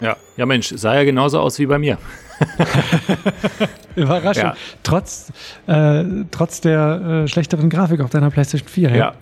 Ja, 0.00 0.16
ja 0.36 0.46
Mensch, 0.46 0.72
sah 0.76 0.94
ja 0.94 1.04
genauso 1.04 1.40
aus 1.40 1.58
wie 1.58 1.66
bei 1.66 1.78
mir. 1.78 1.98
Überraschend. 3.96 4.44
Ja. 4.44 4.56
Trotz, 4.82 5.32
äh, 5.66 6.04
trotz 6.30 6.60
der 6.60 7.24
äh, 7.24 7.28
schlechteren 7.28 7.70
Grafik 7.70 8.00
auf 8.00 8.10
deiner 8.10 8.30
PlayStation 8.30 8.68
4. 8.68 8.90
Ja, 8.90 8.96
ja. 8.96 9.14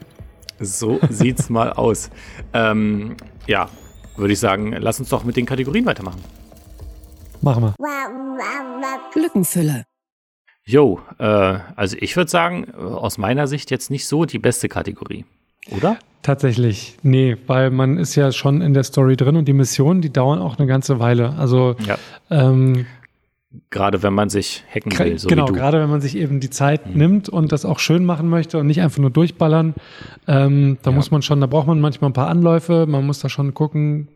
so 0.58 0.98
sieht's 1.10 1.48
mal 1.48 1.72
aus. 1.72 2.10
Ähm, 2.52 3.16
ja, 3.46 3.68
würde 4.16 4.32
ich 4.32 4.38
sagen, 4.38 4.74
lass 4.78 4.98
uns 5.00 5.10
doch 5.10 5.24
mit 5.24 5.36
den 5.36 5.46
Kategorien 5.46 5.86
weitermachen. 5.86 6.22
Machen 7.40 7.62
wir. 7.62 7.74
Lückenfülle. 9.14 9.84
Jo, 10.64 11.00
äh, 11.18 11.24
also 11.24 11.96
ich 12.00 12.16
würde 12.16 12.30
sagen, 12.30 12.72
aus 12.74 13.18
meiner 13.18 13.46
Sicht 13.46 13.70
jetzt 13.70 13.90
nicht 13.90 14.06
so 14.06 14.24
die 14.24 14.38
beste 14.38 14.68
Kategorie, 14.68 15.24
oder? 15.70 15.98
Tatsächlich, 16.22 16.98
nee, 17.02 17.36
weil 17.46 17.70
man 17.70 17.96
ist 17.96 18.14
ja 18.14 18.30
schon 18.30 18.60
in 18.60 18.74
der 18.74 18.84
Story 18.84 19.16
drin 19.16 19.36
und 19.36 19.48
die 19.48 19.54
Missionen, 19.54 20.02
die 20.02 20.12
dauern 20.12 20.38
auch 20.38 20.58
eine 20.58 20.66
ganze 20.66 21.00
Weile. 21.00 21.34
Also 21.38 21.76
ja. 21.86 21.96
ähm, 22.28 22.84
gerade 23.70 24.02
wenn 24.02 24.12
man 24.12 24.28
sich 24.28 24.62
hacken 24.72 24.96
will. 24.98 25.18
So 25.18 25.28
genau, 25.28 25.46
gerade 25.46 25.80
wenn 25.80 25.88
man 25.88 26.02
sich 26.02 26.16
eben 26.16 26.40
die 26.40 26.50
Zeit 26.50 26.86
mhm. 26.86 26.96
nimmt 26.98 27.28
und 27.30 27.52
das 27.52 27.64
auch 27.64 27.78
schön 27.78 28.04
machen 28.04 28.28
möchte 28.28 28.58
und 28.58 28.66
nicht 28.66 28.82
einfach 28.82 28.98
nur 28.98 29.10
durchballern, 29.10 29.74
ähm, 30.28 30.78
da 30.82 30.90
ja. 30.90 30.96
muss 30.96 31.10
man 31.10 31.22
schon, 31.22 31.40
da 31.40 31.46
braucht 31.46 31.66
man 31.66 31.80
manchmal 31.80 32.10
ein 32.10 32.14
paar 32.14 32.28
Anläufe. 32.28 32.86
Man 32.86 33.06
muss 33.06 33.20
da 33.20 33.30
schon 33.30 33.54
gucken, 33.54 34.08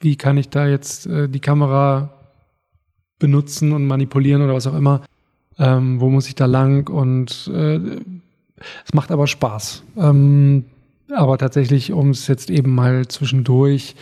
wie 0.00 0.16
kann 0.16 0.36
ich 0.36 0.48
da 0.48 0.66
jetzt 0.66 1.06
äh, 1.06 1.28
die 1.28 1.40
Kamera 1.40 2.10
benutzen 3.20 3.72
und 3.72 3.86
manipulieren 3.86 4.42
oder 4.42 4.54
was 4.54 4.66
auch 4.66 4.74
immer. 4.74 5.02
Ähm, 5.56 6.00
wo 6.00 6.10
muss 6.10 6.26
ich 6.26 6.34
da 6.34 6.46
lang? 6.46 6.90
Und 6.90 7.48
äh, 7.54 7.78
es 8.84 8.92
macht 8.92 9.12
aber 9.12 9.28
Spaß. 9.28 9.84
Ähm, 9.96 10.64
aber 11.10 11.38
tatsächlich, 11.38 11.92
um 11.92 12.10
es 12.10 12.26
jetzt 12.26 12.50
eben 12.50 12.74
mal 12.74 13.06
zwischendurch 13.08 13.94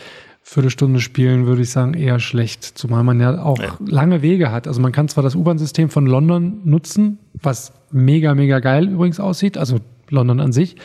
Viertelstunde 0.45 1.01
spielen, 1.01 1.47
würde 1.47 1.63
ich 1.63 1.71
sagen, 1.71 1.95
eher 1.95 2.19
schlecht. 2.19 2.65
Zumal 2.65 3.05
man 3.05 3.21
ja 3.21 3.43
auch 3.43 3.61
ja. 3.61 3.77
lange 3.87 4.23
Wege 4.23 4.51
hat. 4.51 4.67
Also 4.67 4.81
man 4.81 4.93
kann 4.93 5.09
zwar 5.09 5.23
das 5.23 5.37
U-Bahn-System 5.37 5.89
von 5.89 6.07
London 6.07 6.61
nutzen, 6.65 7.19
was 7.35 7.73
mega, 7.93 8.35
mega 8.35 8.59
geil 8.59 8.89
übrigens 8.89 9.21
aussieht, 9.21 9.57
also 9.57 9.79
London 10.09 10.41
an 10.41 10.53
sich. 10.53 10.77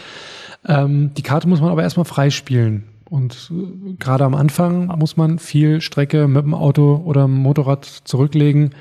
Ähm, 0.66 1.12
die 1.16 1.24
Karte 1.24 1.48
muss 1.48 1.60
man 1.60 1.72
aber 1.72 1.82
erstmal 1.82 2.06
freispielen. 2.06 2.84
Und 3.10 3.52
äh, 3.52 3.94
gerade 3.98 4.26
am 4.26 4.36
Anfang 4.36 4.88
muss 4.98 5.18
man 5.18 5.40
viel 5.40 5.82
Strecke 5.82 6.28
mit 6.28 6.44
dem 6.44 6.54
Auto 6.54 7.02
oder 7.04 7.24
dem 7.24 7.36
Motorrad 7.36 7.86
zurücklegen. 7.86 8.76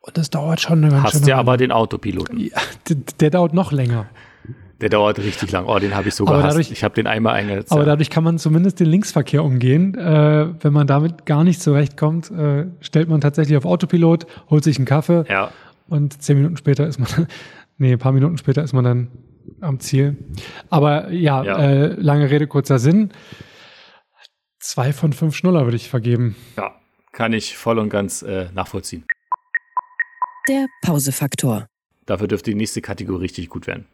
Und 0.00 0.16
das 0.16 0.30
dauert 0.30 0.60
schon 0.60 0.82
eine 0.84 0.92
ganze 0.92 1.12
Zeit. 1.12 1.14
Hast 1.20 1.28
ja 1.28 1.36
aber 1.36 1.56
den 1.58 1.72
Autopiloten. 1.72 2.38
Ja, 2.40 2.56
der, 2.88 2.96
der 3.20 3.30
dauert 3.30 3.52
noch 3.52 3.70
länger. 3.70 4.06
Der 4.80 4.88
dauert 4.88 5.18
richtig 5.18 5.52
lang. 5.52 5.66
Oh, 5.66 5.78
den 5.78 5.94
habe 5.94 6.08
ich 6.08 6.14
so 6.14 6.26
aber 6.26 6.38
gehasst. 6.38 6.54
Dadurch, 6.54 6.70
ich 6.70 6.82
habe 6.84 6.94
den 6.94 7.06
einmal 7.06 7.34
eingesetzt. 7.34 7.70
Aber 7.70 7.84
dadurch 7.84 8.08
kann 8.08 8.24
man 8.24 8.38
zumindest 8.38 8.80
den 8.80 8.86
Linksverkehr 8.86 9.44
umgehen. 9.44 9.94
Äh, 9.94 10.54
wenn 10.60 10.72
man 10.72 10.86
damit 10.86 11.26
gar 11.26 11.44
nicht 11.44 11.60
zurechtkommt, 11.60 12.30
äh, 12.30 12.66
stellt 12.80 13.08
man 13.08 13.20
tatsächlich 13.20 13.56
auf 13.58 13.66
Autopilot, 13.66 14.26
holt 14.48 14.64
sich 14.64 14.78
einen 14.78 14.86
Kaffee 14.86 15.24
ja. 15.28 15.52
und 15.88 16.22
zehn 16.22 16.38
Minuten 16.38 16.56
später 16.56 16.86
ist 16.86 16.98
man, 16.98 17.26
nee, 17.78 17.92
ein 17.92 17.98
paar 17.98 18.12
Minuten 18.12 18.38
später 18.38 18.62
ist 18.62 18.72
man 18.72 18.84
dann 18.84 19.08
am 19.60 19.80
Ziel. 19.80 20.16
Aber 20.70 21.10
ja, 21.10 21.44
ja. 21.44 21.58
Äh, 21.58 21.86
lange 21.94 22.30
Rede, 22.30 22.46
kurzer 22.46 22.78
Sinn. 22.78 23.10
Zwei 24.60 24.92
von 24.92 25.12
fünf 25.12 25.36
Schnuller 25.36 25.64
würde 25.64 25.76
ich 25.76 25.90
vergeben. 25.90 26.36
Ja, 26.56 26.74
kann 27.12 27.32
ich 27.34 27.56
voll 27.56 27.78
und 27.78 27.90
ganz 27.90 28.22
äh, 28.22 28.48
nachvollziehen. 28.54 29.04
Der 30.48 30.66
Pausefaktor. 30.82 31.66
Dafür 32.06 32.28
dürfte 32.28 32.50
die 32.50 32.56
nächste 32.56 32.80
Kategorie 32.80 33.22
richtig 33.22 33.50
gut 33.50 33.66
werden. 33.66 33.86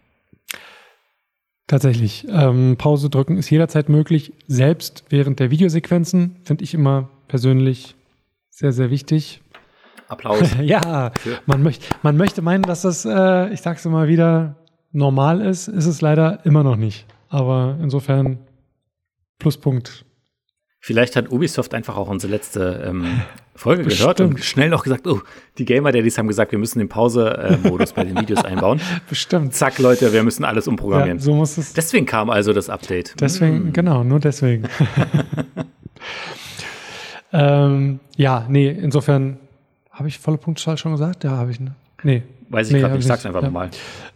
Tatsächlich. 1.67 2.27
Ähm, 2.31 2.77
Pause 2.79 3.11
drücken 3.11 3.39
ist 3.39 3.51
jederzeit 3.51 3.89
möglich, 3.89 4.33
selbst 4.47 5.05
während 5.09 5.41
der 5.41 5.51
Videosequenzen. 5.51 6.37
Finde 6.45 6.63
ich 6.63 6.75
immer 6.75 7.09
persönlich 7.27 7.97
sehr, 8.51 8.73
sehr 8.73 8.91
wichtig. 8.91 9.43
Applaus. 10.09 10.57
ja, 10.63 11.13
man, 11.47 11.63
möcht, 11.63 11.85
man 12.03 12.17
möchte 12.17 12.41
meinen, 12.41 12.63
dass 12.63 12.83
das, 12.83 13.05
äh, 13.05 13.53
ich 13.53 13.61
sag's 13.63 13.85
immer 13.85 14.07
wieder, 14.07 14.57
normal 14.93 15.41
ist. 15.41 15.67
Ist 15.67 15.87
es 15.87 16.01
leider 16.01 16.45
immer 16.47 16.63
noch 16.63 16.77
nicht. 16.77 17.05
Aber 17.29 17.77
insofern 17.83 18.39
Pluspunkt. 19.39 20.05
Vielleicht 20.87 21.17
hat 21.17 21.33
Ubisoft 21.33 21.75
einfach 21.75 21.97
auch 21.97 22.09
unsere 22.09 22.31
letzte 22.31 22.85
ähm, 22.87 23.21
Folge 23.57 23.83
Bestimmt. 23.83 24.03
gehört 24.03 24.21
und 24.21 24.45
schnell 24.45 24.69
noch 24.69 24.85
gesagt, 24.85 25.09
oh, 25.09 25.21
die 25.59 25.65
Gamer-Daddies 25.65 26.17
haben 26.17 26.29
gesagt, 26.29 26.53
wir 26.53 26.61
müssen 26.61 26.79
den 26.79 26.89
Pause-Modus 26.89 27.93
bei 27.93 28.05
den 28.05 28.17
Videos 28.21 28.45
einbauen. 28.45 28.81
Bestimmt. 29.09 29.53
Zack, 29.53 29.81
Leute, 29.81 30.13
wir 30.13 30.23
müssen 30.23 30.45
alles 30.45 30.69
umprogrammieren. 30.69 31.19
Ja, 31.19 31.25
so 31.25 31.35
muss 31.35 31.59
es. 31.59 31.73
Deswegen 31.73 32.07
kam 32.07 32.31
also 32.31 32.53
das 32.53 32.71
Update. 32.71 33.21
Deswegen, 33.21 33.71
mm. 33.71 33.73
genau, 33.73 34.05
nur 34.05 34.21
deswegen. 34.21 34.69
ähm, 37.33 37.99
ja, 38.17 38.47
nee, 38.49 38.71
insofern 38.71 39.39
habe 39.91 40.07
ich 40.07 40.21
volle 40.21 40.39
Punktzahl 40.39 40.79
schon 40.79 40.93
gesagt? 40.93 41.25
Ja, 41.25 41.33
habe 41.33 41.51
ich. 41.51 41.59
Ne? 41.59 41.75
Nee. 42.05 42.23
Weiß 42.49 42.69
ich 42.69 42.75
nee, 42.75 42.79
gerade 42.79 42.95
nicht, 42.95 43.03
ich 43.03 43.09
sag's 43.09 43.27
einfach 43.27 43.43
ja. 43.43 43.49
nochmal. 43.49 43.71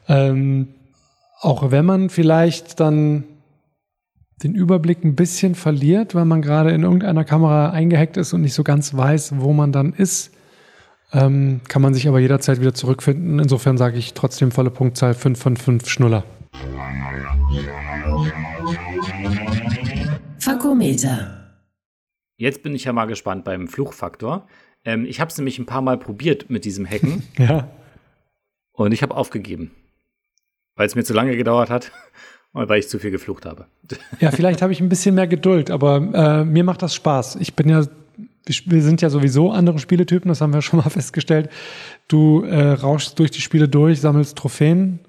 Ähm, 0.07 0.69
auch 1.41 1.73
wenn 1.73 1.85
man 1.85 2.11
vielleicht 2.11 2.79
dann 2.79 3.25
den 4.42 4.55
Überblick 4.55 5.05
ein 5.05 5.14
bisschen 5.14 5.55
verliert, 5.55 6.14
weil 6.14 6.24
man 6.24 6.40
gerade 6.40 6.70
in 6.70 6.83
irgendeiner 6.83 7.24
Kamera 7.24 7.70
eingehackt 7.70 8.16
ist 8.16 8.33
und 8.33 8.40
nicht 8.40 8.55
so 8.55 8.64
ganz 8.64 8.96
weiß, 8.96 9.35
wo 9.37 9.53
man 9.53 9.70
dann 9.72 9.92
ist, 9.92 10.33
ähm, 11.12 11.61
kann 11.68 11.83
man 11.83 11.92
sich 11.92 12.09
aber 12.09 12.20
jederzeit 12.20 12.61
wieder 12.61 12.72
zurückfinden. 12.72 13.38
Insofern 13.38 13.76
sage 13.76 13.98
ich 13.98 14.14
trotzdem 14.14 14.50
volle 14.50 14.70
Punktzahl 14.70 15.12
5 15.12 15.38
von 15.38 15.57
5 15.57 15.88
Schnuller. 15.88 16.24
Fakometer. 20.38 21.37
Jetzt 22.37 22.62
bin 22.62 22.74
ich 22.74 22.85
ja 22.85 22.92
mal 22.94 23.07
gespannt 23.07 23.44
beim 23.44 23.68
Fluchfaktor. 23.68 24.46
Ähm, 24.85 25.05
ich 25.05 25.20
habe 25.20 25.31
es 25.31 25.37
nämlich 25.37 25.59
ein 25.59 25.66
paar 25.66 25.83
Mal 25.83 25.98
probiert 25.98 26.48
mit 26.48 26.64
diesem 26.64 26.88
Hacken. 26.88 27.24
ja. 27.38 27.68
Und 28.72 28.92
ich 28.92 29.03
habe 29.03 29.14
aufgegeben, 29.14 29.72
weil 30.76 30.87
es 30.87 30.94
mir 30.94 31.05
zu 31.05 31.12
lange 31.12 31.37
gedauert 31.37 31.68
hat 31.68 31.92
weil 32.53 32.81
ich 32.81 32.89
zu 32.89 32.99
viel 32.99 33.11
geflucht 33.11 33.47
habe. 33.47 33.67
Ja, 34.21 34.31
vielleicht 34.31 34.63
habe 34.63 34.73
ich 34.73 34.81
ein 34.81 34.89
bisschen 34.89 35.15
mehr 35.15 35.27
Geduld, 35.27 35.71
aber 35.71 35.97
äh, 35.97 36.45
mir 36.45 36.65
macht 36.65 36.83
das 36.83 36.95
Spaß. 36.95 37.37
Ich 37.37 37.55
bin 37.55 37.69
ja, 37.69 37.85
wir 38.67 38.83
sind 38.83 39.03
ja 39.03 39.11
sowieso 39.11 39.51
andere 39.51 39.79
Spieletypen, 39.79 40.29
das 40.29 40.41
haben 40.41 40.53
wir 40.53 40.63
schon 40.63 40.81
mal 40.81 40.91
festgestellt. 40.91 41.51
Du 42.09 42.43
äh, 42.43 42.73
rauschst 42.73 43.19
durch 43.19 43.31
die 43.31 43.41
Spiele 43.41 43.69
durch, 43.69 44.01
sammelst 44.01 44.37
Trophäen. 44.37 45.01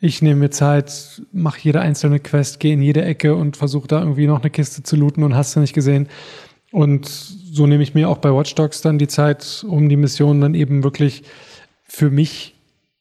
Ich 0.00 0.20
nehme 0.20 0.40
mir 0.40 0.50
Zeit, 0.50 1.22
mache 1.32 1.60
jede 1.62 1.80
einzelne 1.80 2.20
Quest, 2.20 2.60
gehe 2.60 2.74
in 2.74 2.82
jede 2.82 3.02
Ecke 3.02 3.34
und 3.36 3.56
versuche 3.56 3.88
da 3.88 4.00
irgendwie 4.00 4.26
noch 4.26 4.40
eine 4.40 4.50
Kiste 4.50 4.82
zu 4.82 4.96
looten 4.96 5.22
und 5.22 5.34
hast 5.34 5.56
du 5.56 5.60
nicht 5.60 5.72
gesehen. 5.72 6.08
Und 6.72 7.06
so 7.06 7.66
nehme 7.68 7.84
ich 7.84 7.94
mir 7.94 8.08
auch 8.08 8.18
bei 8.18 8.34
Watch 8.34 8.54
Dogs 8.56 8.80
dann 8.82 8.98
die 8.98 9.06
Zeit, 9.06 9.64
um 9.66 9.88
die 9.88 9.96
Mission 9.96 10.40
dann 10.40 10.54
eben 10.54 10.82
wirklich 10.82 11.22
für 11.84 12.10
mich 12.10 12.53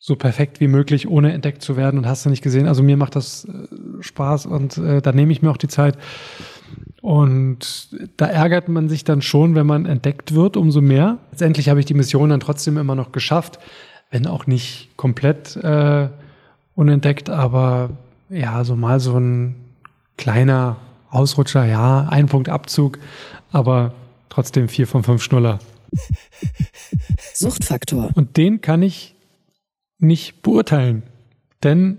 so 0.06 0.18
perfekt 0.18 0.60
wie 0.60 0.68
möglich, 0.68 1.08
ohne 1.08 1.32
entdeckt 1.32 1.62
zu 1.62 1.78
werden 1.78 1.98
und 1.98 2.06
hast 2.06 2.26
du 2.26 2.30
nicht 2.30 2.44
gesehen. 2.44 2.68
Also 2.68 2.84
mir 2.84 2.98
macht 2.98 3.16
das 3.16 3.46
äh, 3.46 4.04
Spaß 4.04 4.48
und 4.48 4.78
äh, 4.78 5.02
da 5.02 5.14
nehme 5.14 5.32
ich 5.32 5.42
mir 5.42 5.50
auch 5.50 5.56
die 5.56 5.70
Zeit. 5.70 5.98
Und 7.02 7.88
da 8.18 8.26
ärgert 8.26 8.68
man 8.68 8.90
sich 8.90 9.06
dann 9.06 9.22
schon, 9.22 9.56
wenn 9.56 9.66
man 9.66 9.86
entdeckt 9.86 10.36
wird, 10.36 10.58
umso 10.58 10.82
mehr. 10.82 11.20
Letztendlich 11.32 11.70
habe 11.70 11.80
ich 11.80 11.86
die 11.86 11.94
Mission 11.94 12.32
dann 12.32 12.42
trotzdem 12.42 12.78
immer 12.78 12.96
noch 12.96 13.14
geschafft, 13.14 13.60
wenn 14.12 14.28
auch 14.28 14.46
nicht 14.46 14.90
komplett 14.98 15.56
äh, 15.56 16.10
unentdeckt, 16.76 17.30
aber 17.30 17.92
ja, 18.30 18.66
so 18.66 18.76
mal 18.76 19.00
so 19.00 19.18
ein 19.18 19.56
kleiner 20.18 20.76
Ausrutscher, 21.12 21.64
ja, 21.64 22.10
ein 22.10 22.28
Punkt 22.28 22.50
Abzug, 22.50 23.00
aber 23.54 23.94
trotzdem 24.28 24.68
vier 24.68 24.86
von 24.86 25.04
fünf 25.04 25.24
Schnuller. 25.24 25.60
Suchtfaktor. 27.34 28.10
Und 28.16 28.36
den 28.36 28.60
kann 28.60 28.82
ich 28.82 29.14
nicht 30.04 30.42
beurteilen. 30.42 31.04
Denn 31.64 31.98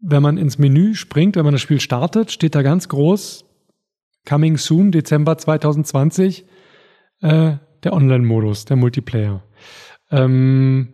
wenn 0.00 0.22
man 0.22 0.36
ins 0.36 0.58
Menü 0.58 0.94
springt, 0.94 1.36
wenn 1.36 1.44
man 1.44 1.54
das 1.54 1.62
Spiel 1.62 1.80
startet, 1.80 2.30
steht 2.30 2.54
da 2.54 2.62
ganz 2.62 2.88
groß 2.88 3.44
Coming 4.26 4.56
Soon, 4.56 4.90
Dezember 4.90 5.36
2020, 5.38 6.44
äh, 7.20 7.56
der 7.82 7.92
Online-Modus, 7.92 8.64
der 8.64 8.76
Multiplayer. 8.76 9.42
Ähm, 10.10 10.92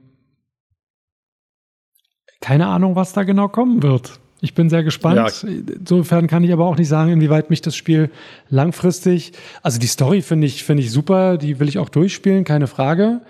keine 2.40 2.66
Ahnung, 2.66 2.96
was 2.96 3.12
da 3.12 3.22
genau 3.22 3.48
kommen 3.48 3.82
wird. 3.82 4.18
Ich 4.40 4.54
bin 4.54 4.70
sehr 4.70 4.82
gespannt. 4.82 5.42
Ja. 5.42 5.48
Insofern 5.48 6.26
kann 6.26 6.42
ich 6.42 6.52
aber 6.52 6.64
auch 6.64 6.76
nicht 6.76 6.88
sagen, 6.88 7.12
inwieweit 7.12 7.50
mich 7.50 7.60
das 7.60 7.76
Spiel 7.76 8.10
langfristig. 8.48 9.32
Also 9.62 9.78
die 9.78 9.86
Story 9.86 10.22
finde 10.22 10.46
ich, 10.46 10.64
finde 10.64 10.82
ich 10.82 10.90
super, 10.90 11.36
die 11.36 11.60
will 11.60 11.68
ich 11.68 11.78
auch 11.78 11.90
durchspielen, 11.90 12.44
keine 12.44 12.66
Frage. 12.66 13.20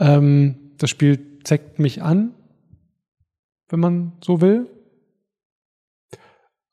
Ähm, 0.00 0.65
das 0.78 0.90
Spiel 0.90 1.40
zeckt 1.44 1.78
mich 1.78 2.02
an, 2.02 2.34
wenn 3.68 3.80
man 3.80 4.12
so 4.22 4.40
will. 4.40 4.70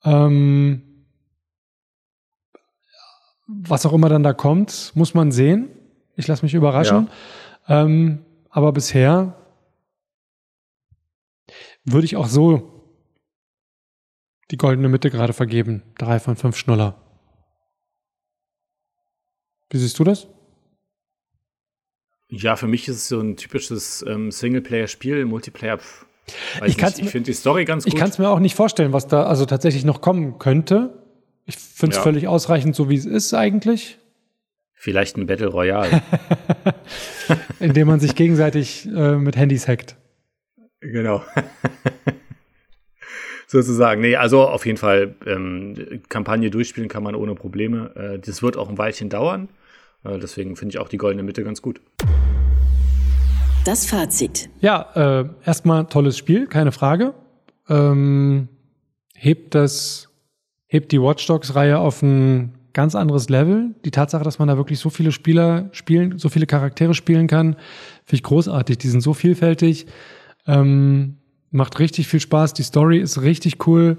Ähm, 0.02 0.82
was 3.46 3.84
auch 3.86 3.92
immer 3.92 4.08
dann 4.08 4.22
da 4.22 4.32
kommt, 4.32 4.92
muss 4.94 5.14
man 5.14 5.32
sehen. 5.32 5.68
Ich 6.16 6.26
lasse 6.26 6.44
mich 6.44 6.54
überraschen. 6.54 7.08
Ja. 7.68 7.82
Ähm, 7.82 8.24
aber 8.50 8.72
bisher 8.72 9.36
würde 11.84 12.04
ich 12.04 12.16
auch 12.16 12.26
so 12.26 12.70
die 14.50 14.56
goldene 14.56 14.88
Mitte 14.88 15.10
gerade 15.10 15.32
vergeben. 15.32 15.82
Drei 15.98 16.20
von 16.20 16.36
fünf 16.36 16.56
Schnuller. 16.56 17.00
Wie 19.70 19.78
siehst 19.78 19.98
du 19.98 20.04
das? 20.04 20.28
Ja, 22.28 22.56
für 22.56 22.66
mich 22.66 22.88
ist 22.88 22.96
es 22.96 23.08
so 23.08 23.20
ein 23.20 23.36
typisches 23.36 24.04
ähm, 24.08 24.30
Singleplayer-Spiel, 24.30 25.24
Multiplayer. 25.24 25.78
Pff, 25.78 26.06
ich, 26.64 26.78
ich 26.78 27.10
finde 27.10 27.26
die 27.26 27.34
Story 27.34 27.64
ganz 27.64 27.84
gut. 27.84 27.92
Ich 27.92 27.98
kann 27.98 28.08
es 28.08 28.18
mir 28.18 28.28
auch 28.28 28.40
nicht 28.40 28.54
vorstellen, 28.54 28.92
was 28.92 29.06
da 29.06 29.24
also 29.24 29.44
tatsächlich 29.44 29.84
noch 29.84 30.00
kommen 30.00 30.38
könnte. 30.38 31.04
Ich 31.46 31.56
finde 31.56 31.92
es 31.92 31.98
ja. 31.98 32.02
völlig 32.02 32.28
ausreichend, 32.28 32.74
so 32.74 32.88
wie 32.88 32.96
es 32.96 33.04
ist 33.04 33.34
eigentlich. 33.34 33.98
Vielleicht 34.72 35.16
ein 35.16 35.26
Battle 35.26 35.48
Royale. 35.48 36.02
In 37.60 37.72
dem 37.72 37.86
man 37.86 38.00
sich 38.00 38.14
gegenseitig 38.14 38.86
äh, 38.86 39.16
mit 39.16 39.36
Handys 39.36 39.68
hackt. 39.68 39.96
Genau. 40.80 41.22
Sozusagen. 43.46 44.00
Nee, 44.00 44.16
also 44.16 44.42
auf 44.42 44.66
jeden 44.66 44.78
Fall, 44.78 45.14
ähm, 45.26 46.02
Kampagne 46.08 46.50
durchspielen 46.50 46.88
kann 46.88 47.02
man 47.02 47.14
ohne 47.14 47.34
Probleme. 47.34 47.94
Äh, 47.94 48.18
das 48.18 48.42
wird 48.42 48.56
auch 48.56 48.68
ein 48.68 48.78
Weilchen 48.78 49.10
dauern. 49.10 49.48
Äh, 50.04 50.18
deswegen 50.18 50.56
finde 50.56 50.74
ich 50.74 50.78
auch 50.78 50.88
die 50.88 50.98
goldene 50.98 51.22
Mitte 51.22 51.42
ganz 51.42 51.62
gut. 51.62 51.80
Das 53.64 53.86
Fazit. 53.86 54.50
Ja, 54.60 55.20
äh, 55.20 55.28
erstmal 55.44 55.86
tolles 55.86 56.18
Spiel, 56.18 56.46
keine 56.46 56.70
Frage. 56.70 57.14
Ähm, 57.68 58.48
hebt 59.14 59.54
das, 59.54 60.10
hebt 60.66 60.92
die 60.92 61.00
Watch 61.00 61.26
Dogs-Reihe 61.26 61.78
auf 61.78 62.02
ein 62.02 62.52
ganz 62.74 62.94
anderes 62.94 63.30
Level. 63.30 63.74
Die 63.84 63.90
Tatsache, 63.90 64.22
dass 64.22 64.38
man 64.38 64.48
da 64.48 64.58
wirklich 64.58 64.78
so 64.78 64.90
viele 64.90 65.12
Spieler 65.12 65.70
spielen, 65.72 66.18
so 66.18 66.28
viele 66.28 66.46
Charaktere 66.46 66.92
spielen 66.92 67.26
kann, 67.26 67.54
finde 68.04 68.16
ich 68.16 68.22
großartig. 68.22 68.76
Die 68.78 68.88
sind 68.88 69.00
so 69.00 69.14
vielfältig. 69.14 69.86
Ähm, 70.46 71.16
macht 71.50 71.78
richtig 71.78 72.08
viel 72.08 72.20
Spaß. 72.20 72.52
Die 72.52 72.64
Story 72.64 72.98
ist 72.98 73.22
richtig 73.22 73.66
cool. 73.66 73.96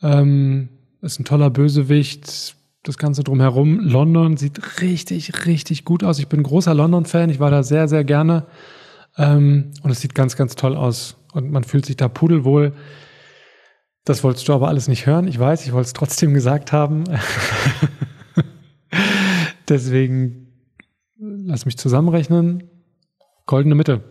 Ähm, 0.00 0.70
ist 1.02 1.20
ein 1.20 1.24
toller 1.26 1.50
Bösewicht 1.50 2.56
das 2.84 2.98
Ganze 2.98 3.24
drumherum. 3.24 3.80
London 3.80 4.36
sieht 4.36 4.80
richtig, 4.80 5.46
richtig 5.46 5.84
gut 5.84 6.04
aus. 6.04 6.18
Ich 6.18 6.28
bin 6.28 6.42
großer 6.42 6.74
London-Fan. 6.74 7.30
Ich 7.30 7.40
war 7.40 7.50
da 7.50 7.62
sehr, 7.62 7.88
sehr 7.88 8.04
gerne. 8.04 8.46
Ähm, 9.16 9.72
und 9.82 9.90
es 9.90 10.00
sieht 10.00 10.14
ganz, 10.14 10.36
ganz 10.36 10.54
toll 10.54 10.76
aus. 10.76 11.16
Und 11.32 11.50
man 11.50 11.64
fühlt 11.64 11.86
sich 11.86 11.96
da 11.96 12.08
pudelwohl. 12.08 12.74
Das 14.04 14.22
wolltest 14.22 14.46
du 14.48 14.52
aber 14.52 14.68
alles 14.68 14.86
nicht 14.86 15.06
hören. 15.06 15.26
Ich 15.26 15.38
weiß, 15.38 15.66
ich 15.66 15.72
wollte 15.72 15.86
es 15.86 15.92
trotzdem 15.94 16.34
gesagt 16.34 16.72
haben. 16.72 17.04
Deswegen 19.68 20.48
lass 21.18 21.64
mich 21.64 21.78
zusammenrechnen. 21.78 22.64
Goldene 23.46 23.74
Mitte. 23.74 24.02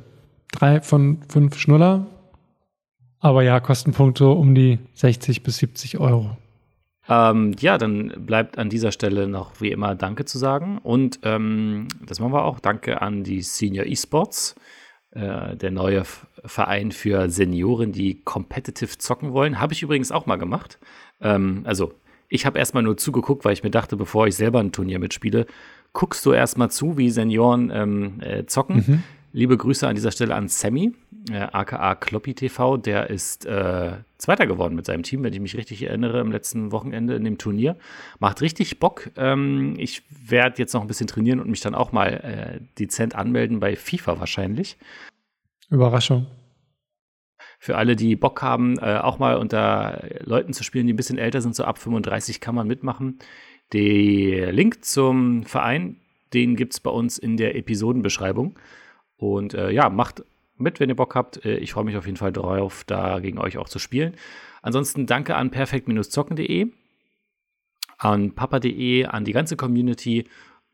Drei 0.51 0.81
von 0.81 1.19
fünf 1.29 1.59
Schnuller. 1.59 2.07
Aber 3.19 3.43
ja, 3.43 3.59
Kostenpunkte 3.59 4.27
um 4.27 4.55
die 4.55 4.79
60 4.95 5.43
bis 5.43 5.57
70 5.57 5.99
Euro. 5.99 6.37
Ähm, 7.09 7.53
ja, 7.59 7.77
dann 7.77 8.13
bleibt 8.25 8.57
an 8.57 8.69
dieser 8.69 8.91
Stelle 8.91 9.27
noch 9.27 9.59
wie 9.59 9.71
immer 9.71 9.95
Danke 9.95 10.25
zu 10.25 10.37
sagen. 10.37 10.77
Und 10.77 11.19
ähm, 11.23 11.87
das 12.05 12.19
machen 12.19 12.33
wir 12.33 12.43
auch. 12.43 12.59
Danke 12.59 13.01
an 13.01 13.23
die 13.23 13.41
Senior 13.41 13.85
Esports, 13.85 14.55
äh, 15.11 15.55
der 15.55 15.71
neue 15.71 16.03
Verein 16.45 16.91
für 16.91 17.29
Senioren, 17.29 17.91
die 17.91 18.21
competitive 18.23 18.97
zocken 18.97 19.33
wollen. 19.33 19.59
Habe 19.59 19.73
ich 19.73 19.83
übrigens 19.83 20.11
auch 20.11 20.25
mal 20.25 20.37
gemacht. 20.37 20.79
Ähm, 21.21 21.61
also, 21.65 21.93
ich 22.29 22.45
habe 22.45 22.57
erstmal 22.57 22.83
nur 22.83 22.97
zugeguckt, 22.97 23.45
weil 23.45 23.53
ich 23.53 23.63
mir 23.63 23.71
dachte, 23.71 23.95
bevor 23.95 24.27
ich 24.27 24.35
selber 24.35 24.59
ein 24.59 24.71
Turnier 24.71 24.99
mitspiele, 24.99 25.45
guckst 25.91 26.25
du 26.25 26.31
erstmal 26.31 26.71
zu, 26.71 26.97
wie 26.97 27.09
Senioren 27.09 27.69
ähm, 27.71 28.21
äh, 28.21 28.45
zocken. 28.45 28.75
Mhm. 28.77 29.03
Liebe 29.35 29.57
Grüße 29.57 29.87
an 29.87 29.95
dieser 29.95 30.11
Stelle 30.11 30.35
an 30.35 30.47
Sammy, 30.47 30.93
äh, 31.31 31.39
aka 31.39 31.95
Kloppy 31.95 32.35
TV. 32.35 32.77
Der 32.77 33.09
ist 33.09 33.47
äh, 33.47 33.93
Zweiter 34.19 34.45
geworden 34.45 34.75
mit 34.75 34.85
seinem 34.85 35.01
Team, 35.01 35.23
wenn 35.23 35.33
ich 35.33 35.39
mich 35.39 35.57
richtig 35.57 35.81
erinnere, 35.81 36.19
im 36.19 36.31
letzten 36.31 36.71
Wochenende 36.71 37.15
in 37.15 37.23
dem 37.23 37.39
Turnier. 37.39 37.75
Macht 38.19 38.41
richtig 38.41 38.79
Bock. 38.79 39.09
Ähm, 39.17 39.73
ich 39.79 40.03
werde 40.29 40.59
jetzt 40.59 40.73
noch 40.73 40.81
ein 40.81 40.87
bisschen 40.87 41.07
trainieren 41.07 41.39
und 41.39 41.49
mich 41.49 41.61
dann 41.61 41.73
auch 41.73 41.91
mal 41.91 42.09
äh, 42.09 42.59
dezent 42.77 43.15
anmelden 43.15 43.59
bei 43.59 43.75
FIFA 43.75 44.19
wahrscheinlich. 44.19 44.77
Überraschung. 45.71 46.27
Für 47.57 47.75
alle, 47.77 47.95
die 47.95 48.15
Bock 48.15 48.43
haben, 48.43 48.77
äh, 48.77 48.99
auch 48.99 49.17
mal 49.17 49.37
unter 49.37 50.09
Leuten 50.19 50.53
zu 50.53 50.63
spielen, 50.63 50.85
die 50.85 50.93
ein 50.93 50.97
bisschen 50.97 51.17
älter 51.17 51.41
sind, 51.41 51.55
so 51.55 51.63
ab 51.63 51.79
35 51.79 52.39
kann 52.39 52.53
man 52.53 52.67
mitmachen. 52.67 53.17
Der 53.71 54.51
Link 54.51 54.85
zum 54.85 55.43
Verein, 55.43 55.95
den 56.35 56.55
gibt 56.55 56.73
es 56.73 56.79
bei 56.79 56.91
uns 56.91 57.17
in 57.17 57.35
der 57.35 57.55
Episodenbeschreibung. 57.55 58.59
Und 59.23 59.53
äh, 59.53 59.71
ja, 59.71 59.89
macht 59.89 60.25
mit, 60.57 60.79
wenn 60.79 60.89
ihr 60.89 60.95
Bock 60.95 61.15
habt. 61.15 61.45
Äh, 61.45 61.57
ich 61.57 61.71
freue 61.71 61.85
mich 61.85 61.95
auf 61.95 62.05
jeden 62.05 62.17
Fall 62.17 62.33
darauf, 62.33 62.83
da 62.83 63.19
gegen 63.19 63.39
euch 63.39 63.57
auch 63.57 63.69
zu 63.69 63.79
spielen. 63.79 64.15
Ansonsten 64.61 65.05
danke 65.05 65.35
an 65.35 65.49
perfekt-zocken.de, 65.49 66.67
an 67.97 68.35
papa.de, 68.35 69.05
an 69.05 69.23
die 69.23 69.31
ganze 69.31 69.55
Community, 69.55 70.25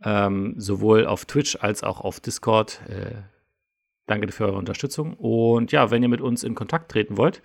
ähm, 0.03 0.55
sowohl 0.57 1.05
auf 1.05 1.25
Twitch 1.25 1.57
als 1.61 1.83
auch 1.83 2.01
auf 2.01 2.19
Discord. 2.19 2.81
Äh, 2.89 3.21
danke 4.07 4.31
für 4.31 4.45
eure 4.45 4.57
Unterstützung. 4.57 5.13
Und 5.13 5.71
ja, 5.71 5.91
wenn 5.91 6.01
ihr 6.01 6.09
mit 6.09 6.21
uns 6.21 6.43
in 6.43 6.55
Kontakt 6.55 6.91
treten 6.91 7.17
wollt, 7.17 7.43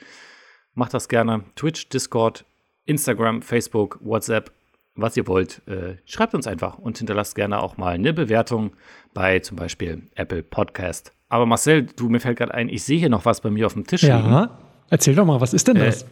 macht 0.73 0.95
das 0.95 1.09
gerne. 1.09 1.45
Twitch, 1.55 1.91
Discord, 1.91 2.47
Instagram, 2.87 3.43
Facebook, 3.43 3.99
WhatsApp, 4.03 4.53
was 4.95 5.17
ihr 5.17 5.27
wollt. 5.27 5.63
Äh, 5.67 5.97
schreibt 6.05 6.35
uns 6.35 6.47
einfach 6.47 6.79
und 6.79 6.99
hinterlasst 6.99 7.35
gerne 7.35 7.63
auch 7.63 7.77
mal 7.77 7.95
eine 7.95 8.13
Bewertung 8.13 8.73
bei 9.13 9.41
zum 9.41 9.57
Beispiel 9.57 10.03
Apple 10.15 10.43
Podcast. 10.43 11.13
Aber 11.29 11.47
Marcel, 11.47 11.85
du, 11.85 12.09
mir 12.09 12.21
fällt 12.21 12.39
gerade 12.39 12.55
ein, 12.55 12.69
ich 12.69 12.85
sehe 12.85 12.99
hier 12.99 13.09
noch 13.09 13.25
was 13.25 13.41
bei 13.41 13.51
mir 13.51 13.67
auf 13.67 13.73
dem 13.75 13.87
Tisch. 13.87 14.03
Ja, 14.03 14.19
liegen. 14.19 14.49
erzähl 14.91 15.15
doch 15.15 15.25
mal, 15.25 15.41
was 15.41 15.53
ist 15.53 15.67
denn 15.69 15.77
das? 15.77 16.03
Äh, 16.03 16.07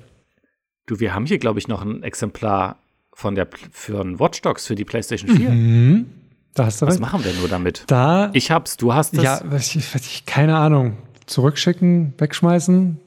du, 0.86 1.00
wir 1.00 1.14
haben 1.14 1.26
hier, 1.26 1.38
glaube 1.38 1.58
ich, 1.58 1.68
noch 1.68 1.82
ein 1.82 2.02
Exemplar 2.02 2.76
von 3.12 3.34
der 3.34 3.48
für 3.70 4.00
ein 4.00 4.18
Watch 4.18 4.40
Dogs 4.42 4.66
für 4.66 4.74
die 4.74 4.84
PlayStation 4.84 5.30
4. 5.30 5.50
Mhm. 5.50 6.06
Da 6.54 6.66
hast 6.66 6.82
du 6.82 6.86
was 6.86 6.94
recht. 6.94 7.00
machen 7.00 7.24
wir 7.24 7.32
nur 7.34 7.48
damit? 7.48 7.84
Da, 7.86 8.30
ich 8.34 8.50
hab's, 8.50 8.76
du 8.76 8.92
hast 8.92 9.14
es. 9.14 9.22
Ja, 9.22 9.40
ich, 9.56 9.76
ich, 9.76 10.26
keine 10.26 10.56
Ahnung. 10.56 10.98
Zurückschicken, 11.26 12.14
wegschmeißen. 12.18 13.00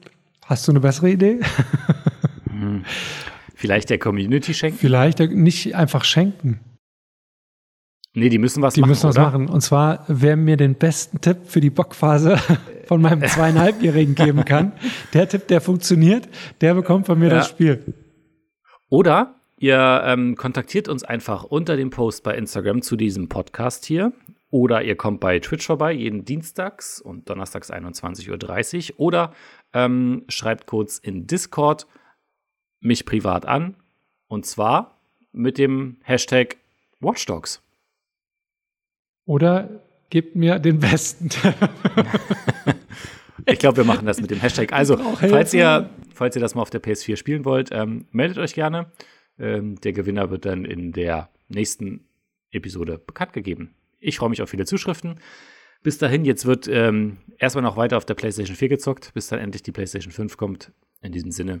Hast 0.46 0.66
du 0.66 0.72
eine 0.72 0.80
bessere 0.80 1.10
Idee? 1.10 1.40
hm. 2.48 2.84
Vielleicht 3.58 3.88
der 3.88 3.98
Community 3.98 4.52
schenken? 4.52 4.78
Vielleicht 4.78 5.18
nicht 5.18 5.74
einfach 5.74 6.04
schenken. 6.04 6.60
Nee, 8.12 8.28
die 8.28 8.38
müssen 8.38 8.62
was 8.62 8.74
die 8.74 8.82
machen. 8.82 8.88
Die 8.88 8.90
müssen 8.90 9.08
was 9.08 9.16
oder? 9.16 9.24
machen. 9.24 9.48
Und 9.48 9.62
zwar, 9.62 10.04
wer 10.08 10.36
mir 10.36 10.58
den 10.58 10.74
besten 10.74 11.22
Tipp 11.22 11.38
für 11.46 11.62
die 11.62 11.70
Bockphase 11.70 12.36
von 12.86 13.00
meinem 13.00 13.22
zweieinhalbjährigen 13.26 14.14
geben 14.14 14.44
kann, 14.44 14.72
der 15.14 15.26
Tipp, 15.26 15.48
der 15.48 15.62
funktioniert, 15.62 16.28
der 16.60 16.74
bekommt 16.74 17.06
von 17.06 17.18
mir 17.18 17.28
ja. 17.28 17.36
das 17.36 17.48
Spiel. 17.48 17.94
Oder 18.90 19.36
ihr 19.58 20.02
ähm, 20.04 20.36
kontaktiert 20.36 20.88
uns 20.88 21.02
einfach 21.02 21.44
unter 21.44 21.78
dem 21.78 21.88
Post 21.88 22.24
bei 22.24 22.34
Instagram 22.36 22.82
zu 22.82 22.96
diesem 22.96 23.30
Podcast 23.30 23.86
hier. 23.86 24.12
Oder 24.50 24.82
ihr 24.82 24.96
kommt 24.96 25.20
bei 25.20 25.38
Twitch 25.38 25.66
vorbei, 25.66 25.92
jeden 25.92 26.26
Dienstags 26.26 27.00
und 27.00 27.30
Donnerstags 27.30 27.72
21.30 27.72 28.92
Uhr. 28.92 29.00
Oder 29.00 29.32
ähm, 29.72 30.24
schreibt 30.28 30.66
kurz 30.66 30.98
in 30.98 31.26
Discord 31.26 31.86
mich 32.86 33.04
privat 33.04 33.46
an. 33.46 33.74
Und 34.28 34.46
zwar 34.46 34.98
mit 35.32 35.58
dem 35.58 35.96
Hashtag 36.02 36.56
Watchdogs. 37.00 37.62
Oder 39.26 39.82
gebt 40.10 40.36
mir 40.36 40.58
den 40.58 40.78
besten. 40.78 41.28
ich 43.46 43.58
glaube, 43.58 43.78
wir 43.78 43.84
machen 43.84 44.06
das 44.06 44.20
mit 44.20 44.30
dem 44.30 44.40
Hashtag. 44.40 44.72
Also, 44.72 44.96
falls 44.96 45.52
ihr, 45.52 45.90
falls 46.14 46.36
ihr 46.36 46.40
das 46.40 46.54
mal 46.54 46.62
auf 46.62 46.70
der 46.70 46.82
PS4 46.82 47.16
spielen 47.16 47.44
wollt, 47.44 47.70
ähm, 47.72 48.06
meldet 48.12 48.38
euch 48.38 48.54
gerne. 48.54 48.90
Ähm, 49.38 49.80
der 49.80 49.92
Gewinner 49.92 50.30
wird 50.30 50.44
dann 50.44 50.64
in 50.64 50.92
der 50.92 51.28
nächsten 51.48 52.06
Episode 52.50 52.98
bekannt 52.98 53.32
gegeben. 53.32 53.74
Ich 53.98 54.18
freue 54.18 54.30
mich 54.30 54.42
auf 54.42 54.50
viele 54.50 54.64
Zuschriften. 54.64 55.20
Bis 55.82 55.98
dahin, 55.98 56.24
jetzt 56.24 56.46
wird 56.46 56.68
ähm, 56.68 57.18
erstmal 57.38 57.62
noch 57.62 57.76
weiter 57.76 57.96
auf 57.96 58.04
der 58.04 58.14
PlayStation 58.14 58.56
4 58.56 58.68
gezockt, 58.68 59.12
bis 59.14 59.28
dann 59.28 59.38
endlich 59.38 59.62
die 59.62 59.72
PlayStation 59.72 60.12
5 60.12 60.36
kommt. 60.36 60.72
In 61.02 61.12
diesem 61.12 61.30
Sinne, 61.30 61.60